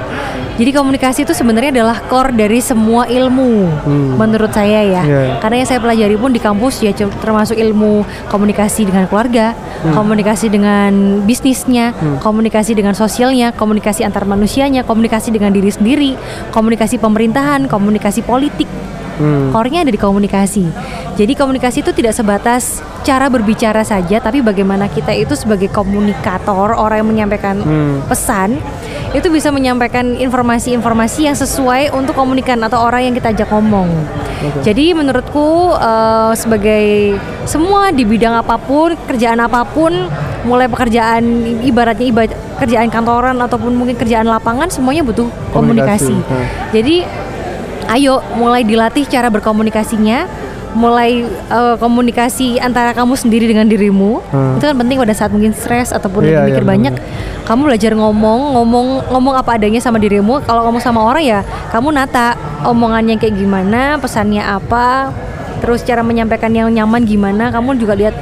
[0.58, 4.18] Jadi komunikasi itu sebenarnya adalah core dari semua ilmu hmm.
[4.18, 5.02] menurut saya ya.
[5.06, 5.38] Yeah.
[5.38, 9.94] Karena yang saya pelajari pun di kampus ya termasuk ilmu komunikasi dengan keluarga, hmm.
[9.94, 12.18] komunikasi dengan bisnisnya, hmm.
[12.20, 16.18] komunikasi dengan sosialnya, komunikasi antar manusianya, komunikasi dengan diri sendiri,
[16.50, 18.66] komunikasi pemerintahan, komunikasi politik
[19.18, 19.50] hmm.
[19.52, 20.64] core-nya ada di komunikasi.
[21.18, 27.02] Jadi komunikasi itu tidak sebatas cara berbicara saja, tapi bagaimana kita itu sebagai komunikator, orang
[27.02, 28.06] yang menyampaikan hmm.
[28.06, 28.62] pesan,
[29.16, 33.88] itu bisa menyampaikan informasi-informasi yang sesuai untuk komunikan atau orang yang kita ajak ngomong.
[34.38, 34.70] Okay.
[34.70, 37.16] Jadi menurutku uh, sebagai
[37.48, 39.90] semua di bidang apa pun, kerjaan apa pun,
[40.46, 41.24] mulai pekerjaan
[41.66, 46.14] ibaratnya ibarat kerjaan kantoran ataupun mungkin kerjaan lapangan semuanya butuh komunikasi.
[46.14, 46.14] komunikasi.
[46.14, 46.46] Hmm.
[46.70, 46.96] Jadi
[47.88, 50.28] ayo mulai dilatih cara berkomunikasinya.
[50.68, 54.20] Mulai uh, komunikasi antara kamu sendiri dengan dirimu.
[54.28, 54.60] Hmm.
[54.60, 56.94] itu kan penting pada saat mungkin stres ataupun yeah, mikir yeah, banyak.
[56.94, 57.46] Bener.
[57.48, 60.44] kamu belajar ngomong ngomong ngomong apa adanya sama dirimu.
[60.44, 61.40] Kalau ngomong sama orang ya
[61.72, 62.36] kamu nata
[62.68, 65.08] omongannya kayak gimana pesannya apa
[65.64, 67.48] terus cara menyampaikan yang nyaman gimana.
[67.48, 68.14] Kamu juga lihat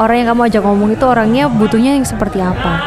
[0.00, 2.80] orang yang kamu ajak ngomong itu orangnya butuhnya yang seperti apa.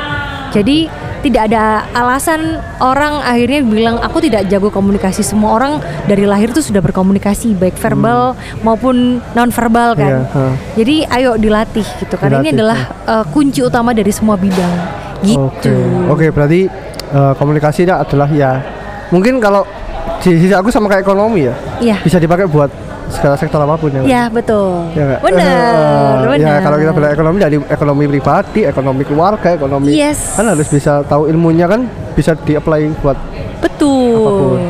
[0.50, 0.90] Jadi
[1.24, 6.60] tidak ada alasan orang akhirnya bilang aku tidak jago komunikasi semua orang dari lahir itu
[6.60, 8.60] sudah berkomunikasi baik verbal hmm.
[8.62, 10.54] maupun non verbal kan yeah, huh.
[10.76, 14.74] jadi ayo dilatih gitu karena ini adalah uh, kunci utama dari semua bidang
[15.24, 16.28] gitu oke okay.
[16.28, 16.62] okay, berarti
[17.16, 18.60] uh, komunikasi adalah ya
[19.08, 19.64] mungkin kalau
[20.20, 22.00] di sisi aku sama kayak ekonomi ya yeah.
[22.04, 22.68] bisa dipakai buat
[23.12, 24.02] segala sektor apa pun ya.
[24.04, 24.88] Ya betul.
[24.96, 26.24] Ya, benar.
[26.30, 30.40] Uh, ya kalau kita belajar ekonomi dari ekonomi pribadi, ekonomi keluarga, ekonomi yes.
[30.40, 33.18] kan harus bisa tahu ilmunya kan bisa di-apply buat
[33.60, 34.16] betul.
[34.16, 34.62] Apa pun.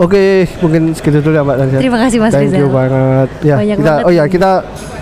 [0.00, 1.56] Oke, mungkin segitu dulu ya Mbak.
[1.78, 2.60] Terima kasih Mas Thank Rizal.
[2.64, 3.28] you banget.
[3.44, 4.06] Ya, Banyak kita banget.
[4.08, 4.50] oh ya, kita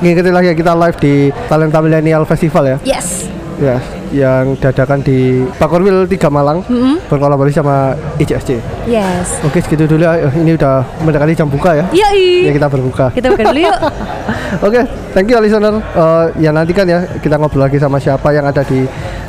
[0.02, 1.14] ngikutin lagi ya kita live di
[1.46, 2.76] Talenta Millennial Festival ya.
[2.82, 3.30] Yes.
[3.62, 3.78] Ya,
[4.10, 6.94] yang dadakan di Pakorwil 3 Malang mm -hmm.
[7.06, 8.58] berkolaborasi sama ICSC.
[8.86, 9.40] Yes.
[9.46, 10.28] Oke, segitu dulu ya.
[10.30, 11.84] Ini udah mendekati jam buka ya.
[11.94, 12.08] Iya.
[12.50, 13.06] Ya kita berbuka.
[13.14, 13.78] Kita buka dulu yuk.
[14.66, 14.80] Oke,
[15.14, 15.78] thank you listener.
[15.94, 18.84] Uh, ya nanti kan ya kita ngobrol lagi sama siapa yang ada di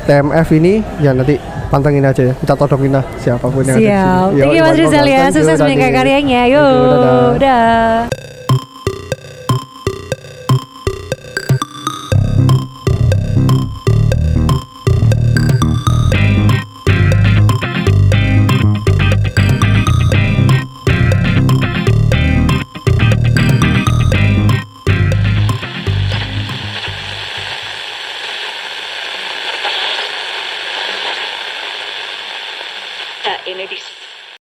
[0.06, 0.82] TMF ini.
[0.98, 1.38] Ya nanti
[1.72, 2.34] pantengin aja ya.
[2.36, 3.88] Kita todongin lah siapa pun yang Siap.
[3.88, 4.40] ada di sini.
[4.42, 5.22] Thank you Mas Rizal ya.
[5.32, 6.42] Sukses meningkat karyanya.
[6.50, 6.60] Yuk.
[6.60, 7.30] Dadah.
[7.38, 8.41] dadah.